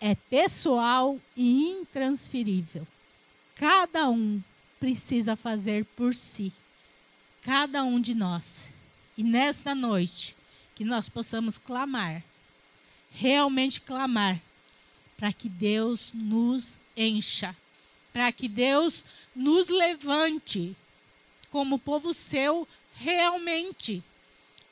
é 0.00 0.14
pessoal 0.14 1.18
e 1.36 1.70
intransferível. 1.70 2.86
Cada 3.54 4.08
um 4.10 4.42
precisa 4.78 5.34
fazer 5.34 5.84
por 5.96 6.14
si. 6.14 6.52
Cada 7.42 7.82
um 7.82 8.00
de 8.00 8.14
nós. 8.14 8.68
E 9.16 9.22
nesta 9.22 9.74
noite, 9.74 10.36
que 10.74 10.84
nós 10.84 11.08
possamos 11.08 11.56
clamar, 11.56 12.22
realmente 13.10 13.80
clamar, 13.80 14.40
para 15.16 15.32
que 15.32 15.48
Deus 15.48 16.10
nos 16.12 16.78
encha, 16.94 17.56
para 18.12 18.30
que 18.30 18.48
Deus 18.48 19.06
nos 19.34 19.68
levante 19.68 20.76
como 21.50 21.78
povo 21.78 22.12
seu 22.12 22.68
realmente 22.96 24.02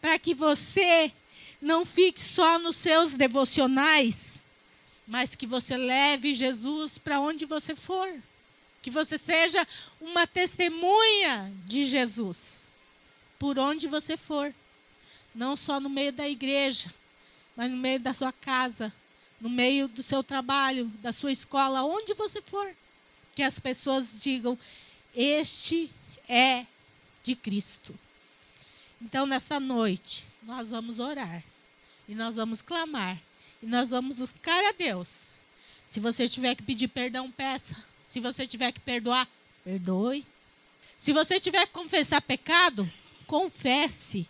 para 0.05 0.18
que 0.18 0.35
você 0.35 1.11
não 1.64 1.83
fique 1.83 2.20
só 2.20 2.59
nos 2.59 2.77
seus 2.77 3.14
devocionais, 3.14 4.42
mas 5.07 5.35
que 5.35 5.46
você 5.46 5.79
leve 5.79 6.35
Jesus 6.35 6.98
para 6.98 7.18
onde 7.18 7.46
você 7.46 7.74
for. 7.74 8.14
Que 8.83 8.90
você 8.90 9.16
seja 9.16 9.66
uma 9.98 10.27
testemunha 10.27 11.50
de 11.66 11.87
Jesus, 11.87 12.64
por 13.38 13.59
onde 13.59 13.88
você 13.88 14.14
for. 14.14 14.55
Não 15.35 15.57
só 15.57 15.81
no 15.81 15.88
meio 15.88 16.12
da 16.12 16.29
igreja, 16.29 16.92
mas 17.57 17.70
no 17.70 17.79
meio 17.79 17.98
da 17.98 18.12
sua 18.12 18.31
casa, 18.31 18.92
no 19.40 19.48
meio 19.48 19.88
do 19.88 20.03
seu 20.03 20.22
trabalho, 20.22 20.85
da 21.00 21.12
sua 21.12 21.33
escola, 21.33 21.83
onde 21.83 22.12
você 22.12 22.42
for. 22.42 22.77
Que 23.35 23.42
as 23.42 23.59
pessoas 23.59 24.20
digam: 24.20 24.59
Este 25.14 25.90
é 26.29 26.66
de 27.24 27.35
Cristo. 27.35 27.98
Então, 29.00 29.24
nessa 29.24 29.59
noite, 29.59 30.27
nós 30.42 30.68
vamos 30.68 30.98
orar. 30.98 31.42
E 32.08 32.14
nós 32.14 32.36
vamos 32.36 32.62
clamar. 32.62 33.18
E 33.62 33.66
nós 33.66 33.90
vamos 33.90 34.18
buscar 34.18 34.62
a 34.64 34.72
Deus. 34.72 35.34
Se 35.86 36.00
você 36.00 36.28
tiver 36.28 36.54
que 36.54 36.62
pedir 36.62 36.88
perdão, 36.88 37.30
peça. 37.30 37.76
Se 38.06 38.20
você 38.20 38.46
tiver 38.46 38.72
que 38.72 38.80
perdoar, 38.80 39.28
perdoe. 39.64 40.26
Se 40.96 41.12
você 41.12 41.40
tiver 41.40 41.66
que 41.66 41.72
confessar 41.72 42.20
pecado, 42.20 42.88
confesse. 43.26 44.26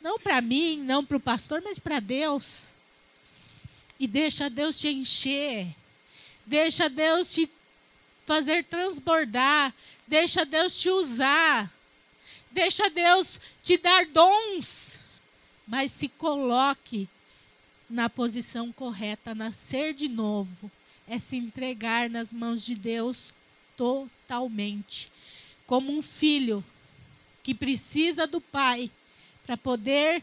Não 0.00 0.18
para 0.18 0.40
mim, 0.40 0.78
não 0.78 1.04
para 1.04 1.16
o 1.16 1.20
pastor, 1.20 1.62
mas 1.62 1.78
para 1.78 2.00
Deus. 2.00 2.68
E 3.98 4.06
deixa 4.06 4.50
Deus 4.50 4.78
te 4.80 4.88
encher. 4.88 5.68
Deixa 6.44 6.88
Deus 6.88 7.32
te 7.32 7.48
fazer 8.26 8.64
transbordar. 8.64 9.72
Deixa 10.08 10.44
Deus 10.44 10.78
te 10.78 10.90
usar. 10.90 11.72
Deixa 12.50 12.90
Deus 12.90 13.40
te 13.62 13.78
dar 13.78 14.04
dons, 14.06 14.91
mas 15.72 15.90
se 15.90 16.06
coloque 16.06 17.08
na 17.88 18.10
posição 18.10 18.70
correta, 18.70 19.34
nascer 19.34 19.94
de 19.94 20.06
novo, 20.06 20.70
é 21.08 21.18
se 21.18 21.34
entregar 21.36 22.10
nas 22.10 22.30
mãos 22.30 22.62
de 22.62 22.74
Deus 22.74 23.32
totalmente. 23.74 25.10
Como 25.66 25.90
um 25.90 26.02
filho 26.02 26.62
que 27.42 27.54
precisa 27.54 28.26
do 28.26 28.38
pai 28.38 28.90
para 29.46 29.56
poder 29.56 30.22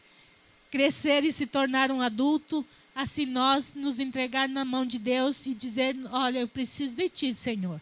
crescer 0.69 1.25
e 1.25 1.31
se 1.31 1.47
tornar 1.47 1.89
um 1.89 1.99
adulto, 1.99 2.63
assim 2.93 3.25
nós 3.25 3.73
nos 3.73 3.99
entregar 3.99 4.47
na 4.47 4.63
mão 4.63 4.85
de 4.85 4.99
Deus 4.99 5.47
e 5.47 5.55
dizer: 5.55 5.95
Olha, 6.11 6.37
eu 6.37 6.47
preciso 6.47 6.95
de 6.95 7.09
ti, 7.09 7.33
Senhor. 7.33 7.81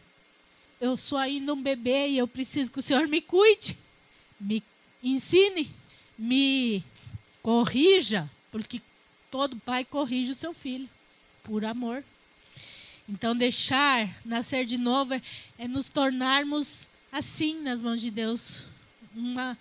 Eu 0.80 0.96
sou 0.96 1.18
ainda 1.18 1.54
um 1.54 1.62
bebê 1.62 2.08
e 2.08 2.18
eu 2.18 2.30
preciso 2.30 2.72
que 2.72 2.80
o 2.80 2.84
Senhor 2.84 3.10
me 3.10 3.20
cuide 3.20 3.78
me 4.40 4.64
ensine, 5.04 5.70
me 6.18 6.82
corrija, 7.48 8.30
porque 8.52 8.82
todo 9.32 9.56
pai 9.56 9.86
corrige 9.86 10.32
o 10.32 10.36
seu 10.36 10.54
filho, 10.54 10.90
por 11.44 11.64
amor. 11.64 12.04
Então, 13.08 13.34
deixar 13.34 14.14
nascer 14.26 14.66
de 14.66 14.78
novo 14.78 15.14
é, 15.14 15.22
é 15.58 15.66
nos 15.66 15.88
tornarmos 15.88 16.90
assim 17.10 17.62
nas 17.62 17.82
mãos 17.82 18.02
de 18.02 18.12
Deus. 18.12 18.66
Uma, 19.16 19.58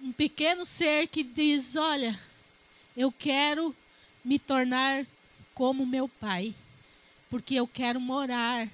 um 0.00 0.12
pequeno 0.12 0.64
ser 0.64 1.08
que 1.08 1.24
diz: 1.24 1.74
Olha, 1.74 2.16
eu 2.96 3.10
quero 3.10 3.74
me 4.24 4.38
tornar 4.38 5.04
como 5.52 5.84
meu 5.84 6.08
pai, 6.08 6.54
porque 7.28 7.56
eu 7.56 7.66
quero 7.66 8.00
morar 8.00 8.68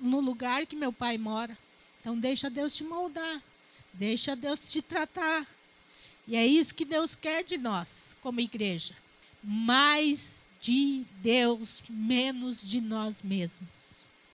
no 0.00 0.18
lugar 0.18 0.66
que 0.66 0.74
meu 0.74 0.92
pai 0.92 1.16
mora. 1.18 1.56
Então, 2.00 2.18
deixa 2.18 2.50
Deus 2.50 2.74
te 2.74 2.82
moldar. 2.82 3.40
Deixa 3.92 4.34
Deus 4.34 4.58
te 4.58 4.82
tratar. 4.82 5.46
E 6.26 6.36
é 6.36 6.44
isso 6.44 6.74
que 6.74 6.84
Deus 6.84 7.14
quer 7.14 7.44
de 7.44 7.56
nós, 7.56 8.16
como 8.20 8.40
igreja. 8.40 8.94
Mais 9.42 10.44
de 10.60 11.04
Deus, 11.22 11.82
menos 11.88 12.60
de 12.68 12.80
nós 12.80 13.22
mesmos. 13.22 13.68